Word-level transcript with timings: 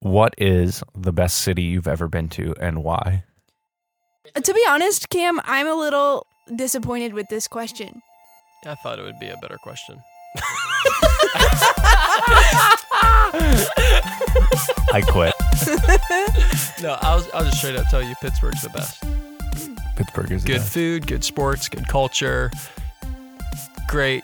what 0.00 0.34
is 0.38 0.82
the 0.94 1.12
best 1.12 1.38
city 1.38 1.62
you've 1.62 1.88
ever 1.88 2.08
been 2.08 2.28
to 2.30 2.54
and 2.60 2.82
why? 2.84 3.24
Uh, 4.34 4.40
To 4.40 4.52
be 4.54 4.64
honest, 4.68 5.08
Cam, 5.08 5.40
I'm 5.44 5.66
a 5.66 5.74
little 5.74 6.26
disappointed 6.54 7.14
with 7.14 7.26
this 7.28 7.48
question. 7.48 8.00
I 8.66 8.74
thought 8.76 8.98
it 8.98 9.02
would 9.02 9.18
be 9.18 9.28
a 9.28 9.36
better 9.38 9.58
question. 9.58 9.98
I 14.92 15.02
quit. 15.06 15.34
No, 16.80 16.96
I'll, 17.00 17.26
I'll 17.34 17.44
just 17.44 17.58
straight 17.58 17.74
up 17.74 17.86
tell 17.90 18.00
you 18.00 18.14
Pittsburgh's 18.22 18.62
the 18.62 18.68
best. 18.68 19.02
Pittsburgh 19.96 20.30
is 20.30 20.44
the 20.44 20.46
Good 20.52 20.58
best. 20.58 20.72
food, 20.72 21.06
good 21.08 21.24
sports, 21.24 21.68
good 21.68 21.88
culture, 21.88 22.52
great 23.88 24.22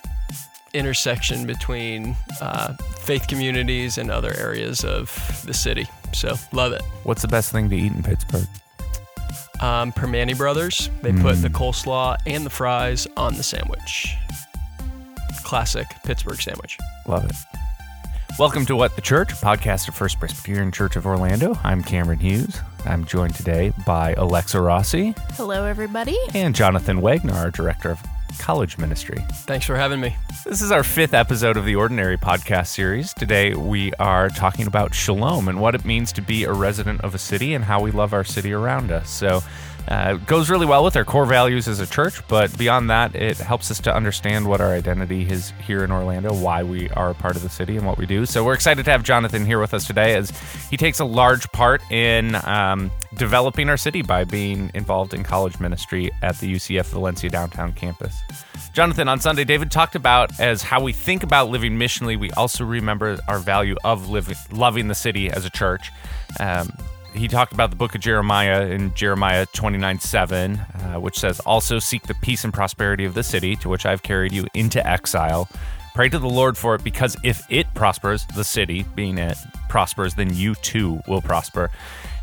intersection 0.73 1.45
between 1.45 2.15
uh, 2.39 2.73
faith 3.05 3.27
communities 3.27 3.97
and 3.97 4.09
other 4.09 4.33
areas 4.37 4.83
of 4.83 5.41
the 5.45 5.53
city. 5.53 5.85
So, 6.13 6.35
love 6.51 6.71
it. 6.73 6.81
What's 7.03 7.21
the 7.21 7.27
best 7.27 7.51
thing 7.51 7.69
to 7.69 7.75
eat 7.75 7.91
in 7.91 8.01
Pittsburgh? 8.03 8.47
Um, 9.61 9.91
Primanti 9.93 10.37
Brothers, 10.37 10.89
they 11.01 11.11
put 11.11 11.35
Mm. 11.35 11.41
the 11.43 11.49
coleslaw 11.49 12.17
and 12.25 12.45
the 12.45 12.49
fries 12.49 13.07
on 13.15 13.35
the 13.35 13.43
sandwich. 13.43 14.15
Classic 15.43 15.87
Pittsburgh 16.03 16.41
sandwich. 16.41 16.77
Love 17.07 17.25
it. 17.25 17.35
Welcome 18.37 18.65
to 18.65 18.75
What 18.75 18.95
the 18.95 19.01
Church, 19.01 19.29
podcast 19.29 19.87
of 19.87 19.95
First 19.95 20.19
Presbyterian 20.19 20.71
Church 20.71 20.95
of 20.97 21.05
Orlando. 21.05 21.57
I'm 21.63 21.83
Cameron 21.83 22.19
Hughes. 22.19 22.59
I'm 22.85 23.05
joined 23.05 23.35
today 23.35 23.71
by 23.85 24.13
Alexa 24.15 24.59
Rossi 24.59 25.13
Hello, 25.33 25.63
everybody. 25.63 26.17
and 26.33 26.53
Jonathan 26.53 26.99
Wagner, 26.99 27.33
our 27.33 27.51
director 27.51 27.91
of 27.91 27.99
college 28.39 28.77
ministry. 28.77 29.25
Thanks 29.45 29.65
for 29.65 29.75
having 29.75 29.99
me. 29.99 30.15
This 30.45 30.61
is 30.61 30.71
our 30.71 30.83
fifth 30.83 31.13
episode 31.13 31.57
of 31.57 31.65
the 31.65 31.75
Ordinary 31.75 32.17
podcast 32.17 32.67
series. 32.67 33.13
Today 33.13 33.53
we 33.53 33.93
are 33.93 34.29
talking 34.29 34.67
about 34.67 34.93
shalom 34.93 35.47
and 35.47 35.59
what 35.59 35.75
it 35.75 35.85
means 35.85 36.11
to 36.13 36.21
be 36.21 36.43
a 36.43 36.53
resident 36.53 37.01
of 37.01 37.15
a 37.15 37.17
city 37.17 37.53
and 37.53 37.63
how 37.65 37.81
we 37.81 37.91
love 37.91 38.13
our 38.13 38.23
city 38.23 38.53
around 38.53 38.91
us. 38.91 39.09
So 39.09 39.41
uh, 39.87 40.15
goes 40.15 40.49
really 40.49 40.65
well 40.65 40.83
with 40.83 40.95
our 40.95 41.05
core 41.05 41.25
values 41.25 41.67
as 41.67 41.79
a 41.79 41.87
church, 41.87 42.25
but 42.27 42.55
beyond 42.57 42.89
that, 42.89 43.15
it 43.15 43.37
helps 43.37 43.69
us 43.69 43.79
to 43.81 43.93
understand 43.93 44.47
what 44.47 44.61
our 44.61 44.73
identity 44.73 45.29
is 45.29 45.53
here 45.65 45.83
in 45.83 45.91
Orlando, 45.91 46.33
why 46.33 46.63
we 46.63 46.89
are 46.91 47.11
a 47.11 47.13
part 47.13 47.35
of 47.35 47.43
the 47.43 47.49
city, 47.49 47.77
and 47.77 47.85
what 47.85 47.97
we 47.97 48.05
do. 48.05 48.25
So 48.25 48.43
we're 48.43 48.55
excited 48.55 48.85
to 48.85 48.91
have 48.91 49.03
Jonathan 49.03 49.45
here 49.45 49.59
with 49.59 49.73
us 49.73 49.85
today 49.85 50.15
as 50.15 50.31
he 50.69 50.77
takes 50.77 50.99
a 50.99 51.05
large 51.05 51.51
part 51.51 51.81
in 51.91 52.35
um, 52.47 52.91
developing 53.15 53.69
our 53.69 53.77
city 53.77 54.01
by 54.01 54.23
being 54.23 54.71
involved 54.73 55.13
in 55.13 55.23
college 55.23 55.59
ministry 55.59 56.09
at 56.21 56.37
the 56.39 56.53
UCF 56.53 56.85
Valencia 56.87 57.29
downtown 57.29 57.71
campus. 57.73 58.15
Jonathan, 58.73 59.07
on 59.07 59.19
Sunday, 59.19 59.43
David 59.43 59.71
talked 59.71 59.95
about 59.95 60.37
as 60.39 60.61
how 60.61 60.81
we 60.81 60.93
think 60.93 61.23
about 61.23 61.49
living 61.49 61.77
missionally, 61.77 62.19
we 62.19 62.31
also 62.31 62.65
remember 62.65 63.17
our 63.27 63.39
value 63.39 63.75
of 63.83 64.09
living, 64.09 64.35
loving 64.51 64.87
the 64.87 64.95
city 64.95 65.29
as 65.29 65.45
a 65.45 65.49
church. 65.49 65.91
Um, 66.39 66.75
he 67.15 67.27
talked 67.27 67.53
about 67.53 67.69
the 67.69 67.75
book 67.75 67.95
of 67.95 68.01
Jeremiah 68.01 68.67
in 68.67 68.93
Jeremiah 68.93 69.45
29 69.47 69.99
7, 69.99 70.55
uh, 70.55 70.95
which 70.99 71.17
says, 71.17 71.39
Also 71.41 71.79
seek 71.79 72.03
the 72.03 72.13
peace 72.15 72.43
and 72.43 72.53
prosperity 72.53 73.05
of 73.05 73.13
the 73.13 73.23
city 73.23 73.55
to 73.57 73.69
which 73.69 73.85
I've 73.85 74.03
carried 74.03 74.31
you 74.31 74.45
into 74.53 74.85
exile. 74.85 75.49
Pray 75.93 76.09
to 76.09 76.19
the 76.19 76.27
Lord 76.27 76.57
for 76.57 76.75
it, 76.75 76.83
because 76.83 77.15
if 77.23 77.45
it 77.49 77.73
prospers, 77.73 78.25
the 78.35 78.43
city, 78.43 78.83
being 78.95 79.17
it, 79.17 79.37
prospers, 79.69 80.15
then 80.15 80.33
you 80.33 80.55
too 80.55 81.01
will 81.07 81.21
prosper. 81.21 81.71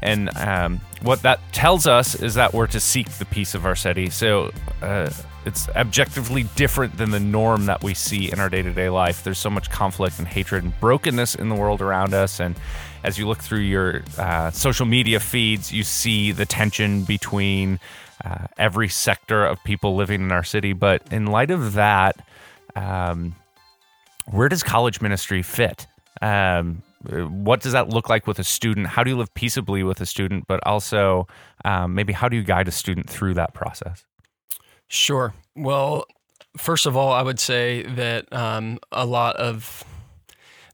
And 0.02 0.36
um, 0.36 0.80
what 1.00 1.22
that 1.22 1.40
tells 1.52 1.86
us 1.86 2.14
is 2.14 2.34
that 2.34 2.52
we're 2.52 2.66
to 2.66 2.80
seek 2.80 3.08
the 3.12 3.24
peace 3.24 3.54
of 3.54 3.64
our 3.64 3.76
city. 3.76 4.10
So 4.10 4.50
uh, 4.82 5.10
it's 5.46 5.68
objectively 5.70 6.44
different 6.56 6.98
than 6.98 7.12
the 7.12 7.20
norm 7.20 7.66
that 7.66 7.82
we 7.82 7.94
see 7.94 8.30
in 8.30 8.40
our 8.40 8.48
day 8.48 8.62
to 8.62 8.72
day 8.72 8.90
life. 8.90 9.24
There's 9.24 9.38
so 9.38 9.50
much 9.50 9.70
conflict 9.70 10.18
and 10.18 10.28
hatred 10.28 10.64
and 10.64 10.78
brokenness 10.80 11.36
in 11.36 11.48
the 11.48 11.54
world 11.54 11.80
around 11.80 12.14
us. 12.14 12.40
And 12.40 12.56
as 13.04 13.18
you 13.18 13.26
look 13.26 13.38
through 13.38 13.60
your 13.60 14.02
uh, 14.18 14.50
social 14.50 14.86
media 14.86 15.20
feeds, 15.20 15.72
you 15.72 15.82
see 15.82 16.32
the 16.32 16.46
tension 16.46 17.04
between 17.04 17.80
uh, 18.24 18.46
every 18.56 18.88
sector 18.88 19.44
of 19.44 19.62
people 19.64 19.96
living 19.96 20.22
in 20.22 20.32
our 20.32 20.44
city. 20.44 20.72
But 20.72 21.02
in 21.10 21.26
light 21.26 21.50
of 21.50 21.74
that, 21.74 22.24
um, 22.76 23.34
where 24.26 24.48
does 24.48 24.62
college 24.62 25.00
ministry 25.00 25.42
fit? 25.42 25.86
Um, 26.20 26.82
what 27.02 27.60
does 27.60 27.72
that 27.72 27.88
look 27.88 28.08
like 28.08 28.26
with 28.28 28.38
a 28.38 28.44
student? 28.44 28.86
How 28.86 29.02
do 29.02 29.10
you 29.10 29.16
live 29.16 29.34
peaceably 29.34 29.82
with 29.82 30.00
a 30.00 30.06
student? 30.06 30.46
But 30.46 30.60
also, 30.64 31.26
um, 31.64 31.94
maybe 31.94 32.12
how 32.12 32.28
do 32.28 32.36
you 32.36 32.44
guide 32.44 32.68
a 32.68 32.72
student 32.72 33.10
through 33.10 33.34
that 33.34 33.54
process? 33.54 34.04
Sure. 34.86 35.34
Well, 35.56 36.06
first 36.56 36.86
of 36.86 36.96
all, 36.96 37.12
I 37.12 37.22
would 37.22 37.40
say 37.40 37.82
that 37.82 38.32
um, 38.32 38.78
a 38.92 39.04
lot 39.04 39.36
of 39.36 39.82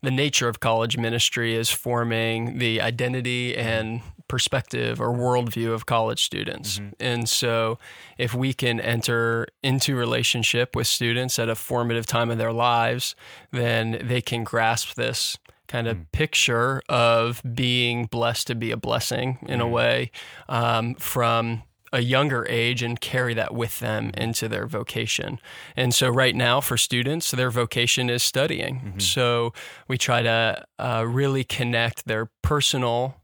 the 0.03 0.11
nature 0.11 0.49
of 0.49 0.61
college 0.61 0.97
ministry 0.97 1.55
is 1.55 1.71
forming 1.71 2.59
the 2.59 2.81
identity 2.81 3.53
mm-hmm. 3.53 3.61
and 3.61 4.03
perspective 4.29 5.01
or 5.01 5.09
worldview 5.13 5.73
of 5.73 5.87
college 5.87 6.23
students. 6.23 6.79
Mm-hmm. 6.79 6.91
And 7.01 7.29
so, 7.29 7.79
if 8.19 8.35
we 8.35 8.53
can 8.53 8.81
enter 8.81 9.47
into 9.63 9.97
relationship 9.97 10.77
with 10.77 10.87
students 10.87 11.39
at 11.39 11.49
a 11.49 11.55
formative 11.55 12.07
time 12.07 12.31
of 12.31 12.39
their 12.39 12.53
lives, 12.53 13.17
then 13.51 14.01
they 14.03 14.21
can 14.21 14.45
grasp 14.45 14.95
this 14.95 15.39
kind 15.67 15.87
of 15.87 15.97
mm. 15.97 16.13
picture 16.13 16.83
of 16.89 17.43
being 17.55 18.07
blessed 18.07 18.47
to 18.47 18.55
be 18.55 18.71
a 18.71 18.77
blessing 18.77 19.39
in 19.47 19.61
a 19.61 19.67
mm. 19.67 19.71
way 19.71 20.11
um, 20.49 20.95
from 20.95 21.63
a 21.93 22.01
younger 22.01 22.47
age 22.49 22.83
and 22.83 23.01
carry 23.01 23.35
that 23.35 23.55
with 23.55 23.81
them 23.81 24.11
into 24.17 24.49
their 24.49 24.67
vocation. 24.67 25.39
And 25.77 25.95
so, 25.95 26.09
right 26.09 26.35
now, 26.35 26.61
for 26.61 26.77
students, 26.77 27.31
their 27.31 27.51
vocation 27.51 28.11
is 28.11 28.23
studying. 28.23 28.95
So, 28.99 29.53
we 29.87 29.99
try 29.99 30.23
to 30.23 30.65
uh, 30.79 31.05
really 31.07 31.45
connect 31.45 32.07
their 32.07 32.31
personal, 32.43 33.23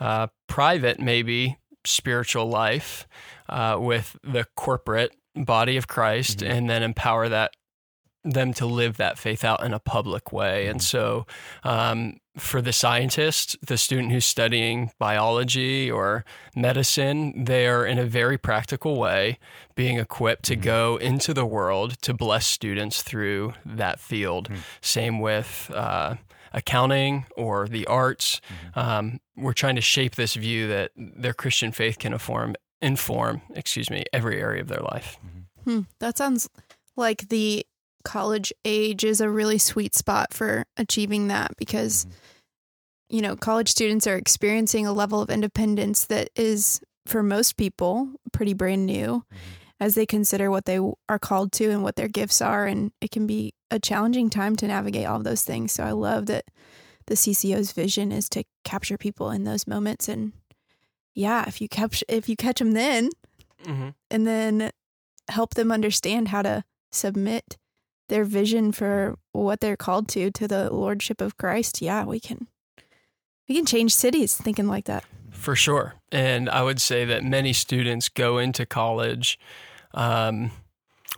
uh, 0.00 0.28
private, 0.46 1.00
maybe 1.00 1.58
spiritual 1.86 2.48
life 2.48 3.06
uh, 3.48 3.76
with 3.78 4.16
the 4.22 4.46
corporate 4.56 5.14
body 5.34 5.76
of 5.76 5.86
Christ 5.88 6.42
and 6.42 6.70
then 6.70 6.82
empower 6.82 7.28
that 7.28 7.52
them 8.24 8.54
to 8.54 8.64
live 8.66 8.96
that 8.96 9.18
faith 9.18 9.44
out 9.44 9.62
in 9.62 9.74
a 9.74 9.78
public 9.78 10.32
way. 10.32 10.66
And 10.66 10.82
so, 10.82 11.26
um, 11.62 12.16
for 12.36 12.60
the 12.60 12.72
scientist, 12.72 13.56
the 13.64 13.78
student 13.78 14.12
who's 14.12 14.24
studying 14.24 14.90
biology 14.98 15.90
or 15.90 16.24
medicine, 16.56 17.44
they 17.44 17.66
are 17.66 17.86
in 17.86 17.98
a 17.98 18.04
very 18.04 18.36
practical 18.36 18.98
way 18.98 19.38
being 19.74 19.98
equipped 19.98 20.44
to 20.44 20.56
go 20.56 20.96
into 20.96 21.32
the 21.32 21.46
world 21.46 22.00
to 22.02 22.12
bless 22.12 22.46
students 22.46 23.02
through 23.02 23.54
that 23.64 24.00
field. 24.00 24.48
Same 24.80 25.20
with 25.20 25.70
uh, 25.74 26.16
accounting 26.52 27.26
or 27.36 27.68
the 27.68 27.86
arts. 27.86 28.40
Um, 28.74 29.20
we're 29.36 29.52
trying 29.52 29.76
to 29.76 29.80
shape 29.80 30.16
this 30.16 30.34
view 30.34 30.66
that 30.68 30.90
their 30.96 31.34
Christian 31.34 31.72
faith 31.72 31.98
can 31.98 32.12
inform, 32.12 32.54
inform, 32.82 33.42
excuse 33.54 33.90
me, 33.90 34.04
every 34.12 34.40
area 34.40 34.62
of 34.62 34.68
their 34.68 34.82
life. 34.82 35.18
Hmm, 35.64 35.80
that 36.00 36.18
sounds 36.18 36.48
like 36.96 37.28
the 37.28 37.66
college 38.04 38.52
age 38.64 39.04
is 39.04 39.20
a 39.20 39.30
really 39.30 39.58
sweet 39.58 39.94
spot 39.94 40.32
for 40.32 40.64
achieving 40.76 41.28
that 41.28 41.56
because, 41.56 42.06
you 43.08 43.20
know, 43.22 43.36
college 43.36 43.68
students 43.68 44.06
are 44.06 44.16
experiencing 44.16 44.86
a 44.86 44.92
level 44.92 45.20
of 45.20 45.30
independence 45.30 46.04
that 46.06 46.30
is, 46.36 46.80
for 47.06 47.22
most 47.22 47.56
people, 47.56 48.08
pretty 48.32 48.54
brand 48.54 48.86
new 48.86 49.24
as 49.80 49.94
they 49.94 50.06
consider 50.06 50.50
what 50.50 50.64
they 50.64 50.78
are 51.08 51.18
called 51.18 51.52
to 51.52 51.70
and 51.70 51.82
what 51.82 51.96
their 51.96 52.08
gifts 52.08 52.40
are. 52.40 52.66
And 52.66 52.92
it 53.00 53.10
can 53.10 53.26
be 53.26 53.52
a 53.70 53.78
challenging 53.78 54.30
time 54.30 54.56
to 54.56 54.68
navigate 54.68 55.06
all 55.06 55.18
those 55.20 55.42
things. 55.42 55.72
So 55.72 55.84
I 55.84 55.90
love 55.92 56.26
that 56.26 56.44
the 57.06 57.14
CCO's 57.14 57.72
vision 57.72 58.12
is 58.12 58.28
to 58.30 58.44
capture 58.64 58.96
people 58.96 59.30
in 59.30 59.44
those 59.44 59.66
moments. 59.66 60.08
And 60.08 60.32
yeah, 61.14 61.44
if 61.46 61.60
you 61.60 61.68
catch 61.68 62.02
if 62.08 62.28
you 62.28 62.36
catch 62.36 62.58
them 62.58 62.72
then, 62.72 63.10
Mm-hmm. 63.64 63.88
and 64.10 64.26
then 64.26 64.70
help 65.30 65.54
them 65.54 65.72
understand 65.72 66.28
how 66.28 66.42
to 66.42 66.64
submit 66.92 67.56
their 68.08 68.24
vision 68.24 68.72
for 68.72 69.16
what 69.32 69.60
they're 69.60 69.76
called 69.76 70.08
to 70.08 70.30
to 70.30 70.48
the 70.48 70.72
lordship 70.72 71.20
of 71.20 71.36
Christ, 71.36 71.82
yeah, 71.82 72.04
we 72.04 72.20
can 72.20 72.48
we 73.48 73.54
can 73.54 73.66
change 73.66 73.94
cities 73.94 74.36
thinking 74.36 74.68
like 74.68 74.84
that. 74.86 75.04
For 75.30 75.56
sure. 75.56 75.94
And 76.10 76.48
I 76.48 76.62
would 76.62 76.80
say 76.80 77.04
that 77.04 77.24
many 77.24 77.52
students 77.52 78.08
go 78.08 78.38
into 78.38 78.64
college 78.64 79.38
um, 79.92 80.50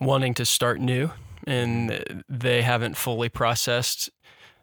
wanting 0.01 0.35
to 0.35 0.45
start 0.45 0.81
new 0.81 1.11
and 1.47 2.25
they 2.29 2.63
haven't 2.63 2.97
fully 2.97 3.29
processed 3.29 4.11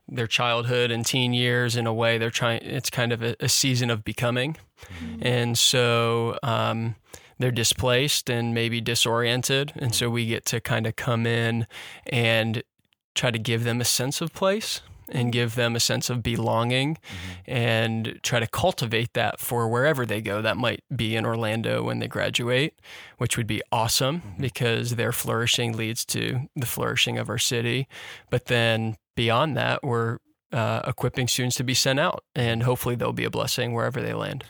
their 0.07 0.27
childhood 0.27 0.91
and 0.91 1.05
teen 1.05 1.33
years 1.33 1.77
in 1.77 1.87
a 1.87 1.93
way 1.93 2.17
they're 2.17 2.29
trying 2.29 2.61
it's 2.61 2.89
kind 2.89 3.13
of 3.13 3.23
a, 3.23 3.35
a 3.39 3.47
season 3.47 3.89
of 3.89 4.03
becoming 4.03 4.57
and 5.21 5.57
so 5.57 6.37
um, 6.43 6.95
they're 7.39 7.51
displaced 7.51 8.29
and 8.29 8.53
maybe 8.53 8.81
disoriented 8.81 9.73
and 9.75 9.93
so 9.93 10.09
we 10.09 10.25
get 10.25 10.45
to 10.45 10.59
kind 10.59 10.87
of 10.87 10.95
come 10.95 11.25
in 11.25 11.67
and 12.07 12.63
try 13.15 13.31
to 13.31 13.39
give 13.39 13.63
them 13.63 13.81
a 13.81 13.85
sense 13.85 14.21
of 14.21 14.33
place 14.33 14.81
and 15.09 15.31
give 15.31 15.55
them 15.55 15.75
a 15.75 15.79
sense 15.79 16.09
of 16.09 16.23
belonging 16.23 16.97
and 17.45 18.19
try 18.23 18.39
to 18.39 18.47
cultivate 18.47 19.13
that 19.13 19.39
for 19.39 19.67
wherever 19.67 20.05
they 20.05 20.21
go. 20.21 20.41
That 20.41 20.57
might 20.57 20.83
be 20.93 21.15
in 21.15 21.25
Orlando 21.25 21.83
when 21.83 21.99
they 21.99 22.07
graduate, 22.07 22.79
which 23.17 23.37
would 23.37 23.47
be 23.47 23.61
awesome 23.71 24.21
because 24.39 24.95
their 24.95 25.11
flourishing 25.11 25.75
leads 25.77 26.05
to 26.05 26.49
the 26.55 26.65
flourishing 26.65 27.17
of 27.17 27.29
our 27.29 27.37
city. 27.37 27.87
But 28.29 28.45
then 28.45 28.97
beyond 29.15 29.55
that, 29.57 29.83
we're 29.83 30.17
uh, 30.51 30.81
equipping 30.87 31.27
students 31.27 31.57
to 31.57 31.63
be 31.63 31.73
sent 31.73 31.99
out. 31.99 32.23
And 32.35 32.63
hopefully 32.63 32.95
they'll 32.95 33.13
be 33.13 33.25
a 33.25 33.29
blessing 33.29 33.73
wherever 33.73 34.01
they 34.01 34.13
land. 34.13 34.43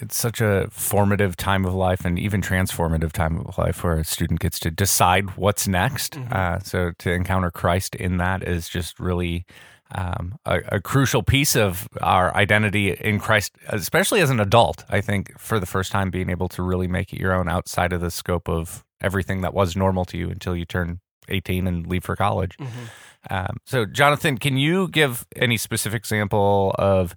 It's 0.00 0.16
such 0.16 0.40
a 0.40 0.68
formative 0.70 1.36
time 1.36 1.64
of 1.64 1.74
life 1.74 2.04
and 2.04 2.18
even 2.18 2.40
transformative 2.40 3.12
time 3.12 3.38
of 3.40 3.58
life 3.58 3.82
where 3.82 3.98
a 3.98 4.04
student 4.04 4.40
gets 4.40 4.58
to 4.60 4.70
decide 4.70 5.36
what's 5.36 5.66
next. 5.68 6.14
Mm-hmm. 6.14 6.32
Uh, 6.32 6.58
so 6.60 6.92
to 6.98 7.12
encounter 7.12 7.50
Christ 7.50 7.94
in 7.94 8.18
that 8.18 8.42
is 8.42 8.68
just 8.68 9.00
really 9.00 9.44
um, 9.92 10.38
a, 10.46 10.60
a, 10.68 10.80
crucial 10.80 11.22
piece 11.22 11.56
of 11.56 11.88
our 12.00 12.34
identity 12.36 12.92
in 12.92 13.18
Christ, 13.18 13.56
especially 13.68 14.20
as 14.20 14.30
an 14.30 14.38
adult. 14.38 14.84
I 14.88 15.00
think 15.00 15.36
for 15.38 15.58
the 15.58 15.66
first 15.66 15.90
time, 15.90 16.10
being 16.10 16.30
able 16.30 16.48
to 16.50 16.62
really 16.62 16.86
make 16.86 17.12
it 17.12 17.18
your 17.18 17.32
own 17.32 17.48
outside 17.48 17.92
of 17.92 18.00
the 18.00 18.10
scope 18.10 18.48
of 18.48 18.84
everything 19.00 19.40
that 19.40 19.52
was 19.52 19.74
normal 19.74 20.04
to 20.06 20.16
you 20.16 20.30
until 20.30 20.54
you 20.54 20.64
turn 20.64 21.00
18 21.28 21.66
and 21.66 21.86
leave 21.86 22.04
for 22.04 22.14
college. 22.14 22.56
Mm-hmm. 22.58 23.34
Um, 23.34 23.56
so, 23.66 23.84
Jonathan, 23.84 24.38
can 24.38 24.56
you 24.56 24.88
give 24.88 25.26
any 25.36 25.56
specific 25.56 26.00
example 26.00 26.74
of 26.78 27.14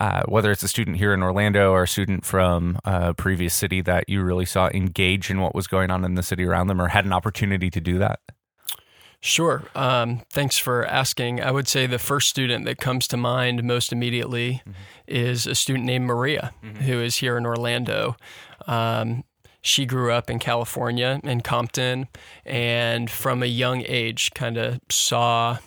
uh, 0.00 0.22
whether 0.26 0.50
it's 0.50 0.62
a 0.62 0.68
student 0.68 0.96
here 0.96 1.12
in 1.12 1.22
Orlando 1.22 1.72
or 1.72 1.82
a 1.84 1.88
student 1.88 2.24
from 2.24 2.78
a 2.84 3.14
previous 3.14 3.54
city 3.54 3.80
that 3.82 4.08
you 4.08 4.22
really 4.22 4.46
saw 4.46 4.68
engage 4.68 5.30
in 5.30 5.40
what 5.40 5.54
was 5.54 5.66
going 5.66 5.90
on 5.90 6.04
in 6.04 6.14
the 6.14 6.22
city 6.22 6.44
around 6.44 6.68
them 6.68 6.80
or 6.80 6.88
had 6.88 7.04
an 7.04 7.12
opportunity 7.12 7.70
to 7.70 7.80
do 7.80 7.98
that? 7.98 8.20
Sure. 9.20 9.64
Um, 9.74 10.22
thanks 10.30 10.58
for 10.58 10.86
asking. 10.86 11.42
I 11.42 11.50
would 11.50 11.66
say 11.66 11.86
the 11.86 11.98
first 11.98 12.28
student 12.28 12.64
that 12.66 12.78
comes 12.78 13.08
to 13.08 13.16
mind 13.16 13.64
most 13.64 13.92
immediately 13.92 14.62
mm-hmm. 14.62 14.72
is 15.08 15.46
a 15.46 15.56
student 15.56 15.86
named 15.86 16.06
Maria, 16.06 16.52
mm-hmm. 16.62 16.84
who 16.84 17.00
is 17.00 17.16
here 17.16 17.36
in 17.36 17.44
Orlando. 17.44 18.16
Um, 18.68 19.24
she 19.60 19.86
grew 19.86 20.12
up 20.12 20.30
in 20.30 20.38
California, 20.38 21.20
in 21.24 21.40
Compton, 21.40 22.06
and 22.44 23.10
from 23.10 23.42
a 23.42 23.46
young 23.46 23.82
age 23.86 24.30
kind 24.34 24.56
of 24.56 24.80
saw, 24.88 25.58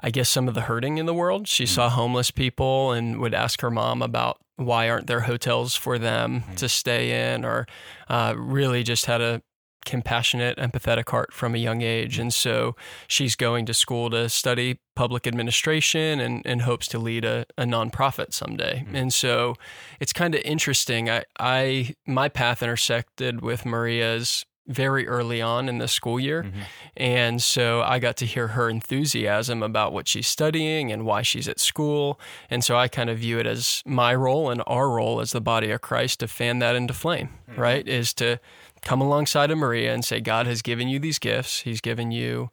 I 0.00 0.10
guess, 0.10 0.28
some 0.28 0.48
of 0.48 0.54
the 0.54 0.62
hurting 0.62 0.98
in 0.98 1.06
the 1.06 1.14
world. 1.14 1.48
She 1.48 1.64
mm-hmm. 1.64 1.74
saw 1.74 1.88
homeless 1.88 2.30
people 2.30 2.92
and 2.92 3.20
would 3.20 3.34
ask 3.34 3.60
her 3.60 3.70
mom 3.70 4.02
about 4.02 4.38
why 4.56 4.88
aren't 4.88 5.06
there 5.06 5.20
hotels 5.20 5.74
for 5.74 5.98
them 5.98 6.40
mm-hmm. 6.40 6.54
to 6.54 6.68
stay 6.68 7.32
in, 7.32 7.44
or 7.44 7.66
uh, 8.08 8.34
really 8.36 8.82
just 8.82 9.06
had 9.06 9.20
a 9.20 9.42
compassionate, 9.84 10.58
empathetic 10.58 11.08
heart 11.08 11.32
from 11.32 11.54
a 11.54 11.58
young 11.58 11.80
age. 11.80 12.18
And 12.18 12.32
so 12.34 12.76
she's 13.06 13.34
going 13.34 13.64
to 13.66 13.74
school 13.74 14.10
to 14.10 14.28
study 14.28 14.80
public 14.94 15.26
administration 15.26 16.20
and, 16.20 16.42
and 16.44 16.62
hopes 16.62 16.88
to 16.88 16.98
lead 16.98 17.24
a, 17.24 17.46
a 17.56 17.64
nonprofit 17.64 18.34
someday. 18.34 18.82
Mm-hmm. 18.84 18.96
And 18.96 19.12
so 19.14 19.54
it's 19.98 20.12
kind 20.12 20.34
of 20.34 20.42
interesting. 20.44 21.08
I, 21.08 21.24
I 21.38 21.94
my 22.06 22.28
path 22.28 22.62
intersected 22.62 23.40
with 23.40 23.64
Maria's 23.64 24.44
very 24.68 25.08
early 25.08 25.40
on 25.40 25.68
in 25.68 25.78
the 25.78 25.88
school 25.88 26.20
year. 26.20 26.44
Mm-hmm. 26.44 26.60
And 26.96 27.42
so 27.42 27.82
I 27.82 27.98
got 27.98 28.16
to 28.18 28.26
hear 28.26 28.48
her 28.48 28.68
enthusiasm 28.68 29.62
about 29.62 29.92
what 29.92 30.06
she's 30.06 30.28
studying 30.28 30.92
and 30.92 31.04
why 31.04 31.22
she's 31.22 31.48
at 31.48 31.58
school. 31.58 32.20
And 32.50 32.62
so 32.62 32.76
I 32.76 32.86
kind 32.86 33.10
of 33.10 33.18
view 33.18 33.38
it 33.38 33.46
as 33.46 33.82
my 33.86 34.14
role 34.14 34.50
and 34.50 34.62
our 34.66 34.90
role 34.90 35.20
as 35.20 35.32
the 35.32 35.40
body 35.40 35.70
of 35.70 35.80
Christ 35.80 36.20
to 36.20 36.28
fan 36.28 36.58
that 36.58 36.76
into 36.76 36.94
flame, 36.94 37.30
mm-hmm. 37.50 37.60
right? 37.60 37.88
Is 37.88 38.12
to 38.14 38.38
come 38.82 39.00
alongside 39.00 39.50
of 39.50 39.58
Maria 39.58 39.92
and 39.92 40.04
say, 40.04 40.20
God 40.20 40.46
has 40.46 40.62
given 40.62 40.86
you 40.86 40.98
these 40.98 41.18
gifts. 41.18 41.60
He's 41.60 41.80
given 41.80 42.12
you 42.12 42.50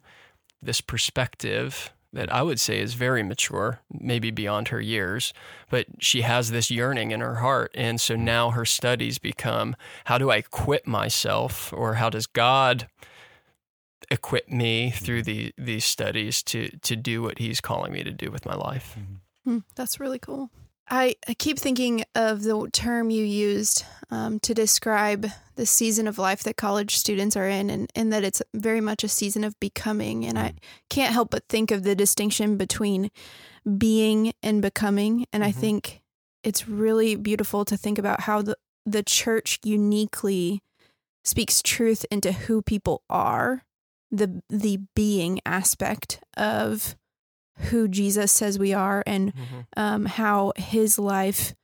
this 0.62 0.80
perspective 0.80 1.92
that 2.16 2.32
I 2.32 2.42
would 2.42 2.58
say 2.58 2.80
is 2.80 2.94
very 2.94 3.22
mature, 3.22 3.80
maybe 3.92 4.30
beyond 4.30 4.68
her 4.68 4.80
years, 4.80 5.32
but 5.70 5.86
she 6.00 6.22
has 6.22 6.50
this 6.50 6.70
yearning 6.70 7.10
in 7.10 7.20
her 7.20 7.36
heart. 7.36 7.70
And 7.74 8.00
so 8.00 8.14
mm-hmm. 8.14 8.24
now 8.24 8.50
her 8.50 8.64
studies 8.64 9.18
become 9.18 9.76
how 10.06 10.18
do 10.18 10.30
I 10.30 10.36
equip 10.36 10.86
myself, 10.86 11.72
or 11.72 11.94
how 11.94 12.10
does 12.10 12.26
God 12.26 12.88
equip 14.10 14.48
me 14.48 14.90
through 14.90 15.22
mm-hmm. 15.22 15.52
the, 15.58 15.64
these 15.64 15.84
studies 15.84 16.42
to, 16.44 16.68
to 16.78 16.96
do 16.96 17.22
what 17.22 17.38
He's 17.38 17.60
calling 17.60 17.92
me 17.92 18.02
to 18.02 18.12
do 18.12 18.30
with 18.30 18.46
my 18.46 18.54
life? 18.54 18.96
Mm, 19.46 19.62
that's 19.74 20.00
really 20.00 20.18
cool. 20.18 20.50
I, 20.88 21.16
I 21.26 21.34
keep 21.34 21.58
thinking 21.58 22.04
of 22.14 22.42
the 22.42 22.68
term 22.72 23.10
you 23.10 23.24
used 23.24 23.84
um, 24.10 24.38
to 24.40 24.54
describe 24.54 25.26
the 25.56 25.66
season 25.66 26.06
of 26.06 26.18
life 26.18 26.44
that 26.44 26.56
college 26.56 26.96
students 26.96 27.36
are 27.36 27.48
in, 27.48 27.70
and, 27.70 27.90
and 27.94 28.12
that 28.12 28.22
it's 28.22 28.42
very 28.54 28.80
much 28.80 29.02
a 29.02 29.08
season 29.08 29.42
of 29.42 29.58
becoming. 29.58 30.24
And 30.24 30.38
I 30.38 30.50
mm. 30.50 30.56
can't 30.90 31.12
help 31.12 31.30
but 31.30 31.48
think 31.48 31.70
of 31.70 31.82
the 31.82 31.94
distinction 31.94 32.56
between 32.56 33.10
being 33.78 34.32
and 34.42 34.62
becoming. 34.62 35.26
And 35.32 35.42
mm-hmm. 35.42 35.48
I 35.48 35.52
think 35.52 36.02
it's 36.44 36.68
really 36.68 37.16
beautiful 37.16 37.64
to 37.64 37.76
think 37.76 37.98
about 37.98 38.20
how 38.20 38.42
the, 38.42 38.56
the 38.84 39.02
church 39.02 39.58
uniquely 39.64 40.62
speaks 41.24 41.60
truth 41.60 42.06
into 42.10 42.30
who 42.30 42.62
people 42.62 43.02
are, 43.10 43.64
the 44.12 44.40
the 44.48 44.78
being 44.94 45.40
aspect 45.44 46.22
of 46.36 46.94
who 47.58 47.88
Jesus 47.88 48.32
says 48.32 48.58
we 48.58 48.72
are 48.72 49.02
and 49.06 49.34
mm-hmm. 49.34 49.60
um, 49.76 50.06
how 50.06 50.52
his 50.56 50.98
life 50.98 51.54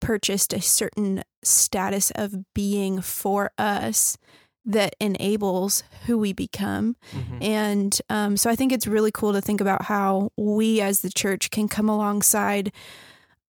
purchased 0.00 0.52
a 0.52 0.60
certain 0.60 1.22
status 1.42 2.10
of 2.12 2.52
being 2.54 3.00
for 3.00 3.50
us 3.58 4.16
that 4.64 4.96
enables 5.00 5.84
who 6.06 6.18
we 6.18 6.32
become. 6.32 6.96
Mm-hmm. 7.12 7.42
And 7.42 8.00
um, 8.10 8.36
so 8.36 8.50
I 8.50 8.56
think 8.56 8.72
it's 8.72 8.86
really 8.86 9.12
cool 9.12 9.32
to 9.32 9.40
think 9.40 9.60
about 9.60 9.82
how 9.82 10.32
we 10.36 10.80
as 10.80 11.00
the 11.00 11.10
church 11.10 11.50
can 11.50 11.68
come 11.68 11.88
alongside 11.88 12.72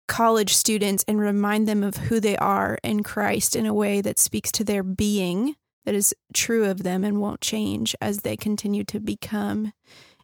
college 0.06 0.54
students 0.54 1.04
and 1.06 1.20
remind 1.20 1.68
them 1.68 1.82
of 1.82 1.96
who 1.96 2.20
they 2.20 2.36
are 2.36 2.78
in 2.82 3.02
Christ 3.02 3.54
in 3.54 3.66
a 3.66 3.74
way 3.74 4.00
that 4.00 4.18
speaks 4.18 4.50
to 4.52 4.64
their 4.64 4.82
being 4.82 5.56
that 5.84 5.94
is 5.94 6.14
true 6.32 6.64
of 6.64 6.82
them 6.82 7.04
and 7.04 7.20
won't 7.20 7.40
change 7.40 7.94
as 8.00 8.18
they 8.18 8.36
continue 8.36 8.84
to 8.84 9.00
become 9.00 9.72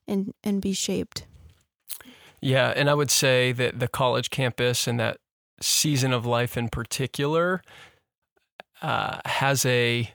and 0.07 0.33
and 0.45 0.61
be 0.61 0.73
shaped. 0.73 1.27
Yeah, 2.41 2.73
and 2.77 2.91
I 2.91 2.95
would 2.95 3.11
say 3.11 3.53
that 3.53 3.81
the 3.81 3.89
college 3.89 4.31
campus 4.31 4.87
and 4.87 5.01
that 5.01 5.19
season 5.61 6.13
of 6.13 6.27
life 6.27 6.57
in 6.57 6.69
particular 6.69 7.63
uh, 8.83 9.19
has 9.25 9.65
a 9.65 10.11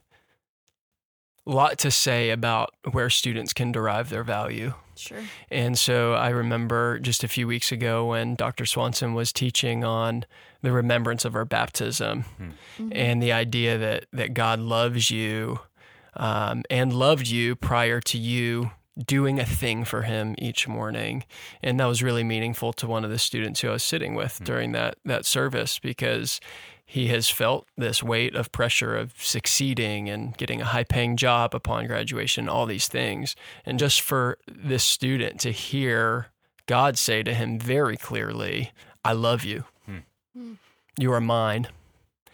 lot 1.45 1.77
to 1.79 1.89
say 1.89 2.29
about 2.29 2.73
where 2.91 3.09
students 3.09 3.53
can 3.53 3.71
derive 3.71 4.09
their 4.09 4.23
value. 4.23 4.73
Sure. 4.95 5.17
And 5.49 5.77
so 5.77 6.13
I 6.13 6.29
remember 6.29 6.99
just 6.99 7.23
a 7.23 7.27
few 7.27 7.47
weeks 7.47 7.71
ago 7.71 8.05
when 8.05 8.35
Dr. 8.35 8.65
Swanson 8.65 9.15
was 9.15 9.33
teaching 9.33 9.83
on 9.83 10.25
the 10.61 10.71
remembrance 10.71 11.25
of 11.25 11.35
our 11.35 11.45
baptism 11.45 12.21
hmm. 12.21 12.43
mm-hmm. 12.43 12.89
and 12.91 13.21
the 13.21 13.31
idea 13.31 13.77
that 13.77 14.05
that 14.13 14.33
God 14.35 14.59
loves 14.59 15.09
you 15.09 15.59
um, 16.15 16.63
and 16.69 16.93
loved 16.93 17.27
you 17.27 17.55
prior 17.55 17.99
to 18.01 18.17
you 18.17 18.71
doing 19.05 19.39
a 19.39 19.45
thing 19.45 19.85
for 19.85 20.03
him 20.03 20.35
each 20.37 20.67
morning. 20.67 21.23
And 21.63 21.79
that 21.79 21.85
was 21.85 22.03
really 22.03 22.23
meaningful 22.23 22.73
to 22.73 22.87
one 22.87 23.03
of 23.05 23.09
the 23.09 23.19
students 23.19 23.61
who 23.61 23.69
I 23.69 23.73
was 23.73 23.83
sitting 23.83 24.15
with 24.15 24.35
mm-hmm. 24.35 24.45
during 24.45 24.71
that 24.73 24.97
that 25.05 25.25
service 25.25 25.79
because 25.79 26.39
he 26.85 27.07
has 27.07 27.29
felt 27.29 27.67
this 27.77 28.03
weight 28.03 28.35
of 28.35 28.51
pressure 28.51 28.97
of 28.97 29.13
succeeding 29.17 30.09
and 30.09 30.35
getting 30.35 30.59
a 30.59 30.65
high 30.65 30.83
paying 30.83 31.15
job 31.15 31.55
upon 31.55 31.87
graduation, 31.87 32.49
all 32.49 32.65
these 32.65 32.89
things. 32.89 33.33
And 33.65 33.79
just 33.79 34.01
for 34.01 34.37
this 34.45 34.83
student 34.83 35.39
to 35.39 35.51
hear 35.51 36.27
God 36.65 36.97
say 36.97 37.23
to 37.23 37.33
him 37.33 37.59
very 37.59 37.95
clearly, 37.95 38.71
I 39.05 39.13
love 39.13 39.45
you. 39.45 39.63
Mm. 40.37 40.57
You 40.97 41.13
are 41.13 41.21
mine. 41.21 41.67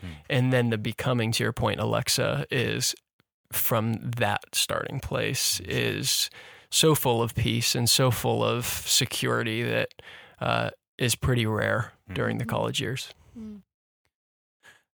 Mm. 0.03 0.09
And 0.29 0.53
then 0.53 0.69
the 0.69 0.77
becoming, 0.77 1.31
to 1.33 1.43
your 1.43 1.53
point, 1.53 1.79
Alexa, 1.79 2.47
is 2.49 2.95
from 3.51 4.11
that 4.17 4.43
starting 4.53 4.99
place 4.99 5.59
is 5.61 6.29
so 6.69 6.95
full 6.95 7.21
of 7.21 7.33
peace 7.35 7.75
and 7.75 7.89
so 7.89 8.11
full 8.11 8.43
of 8.43 8.65
security 8.65 9.63
that 9.63 9.89
uh, 10.41 10.69
is 10.97 11.15
pretty 11.15 11.45
rare 11.45 11.93
during 12.11 12.37
the 12.37 12.45
college 12.45 12.81
years. 12.81 13.13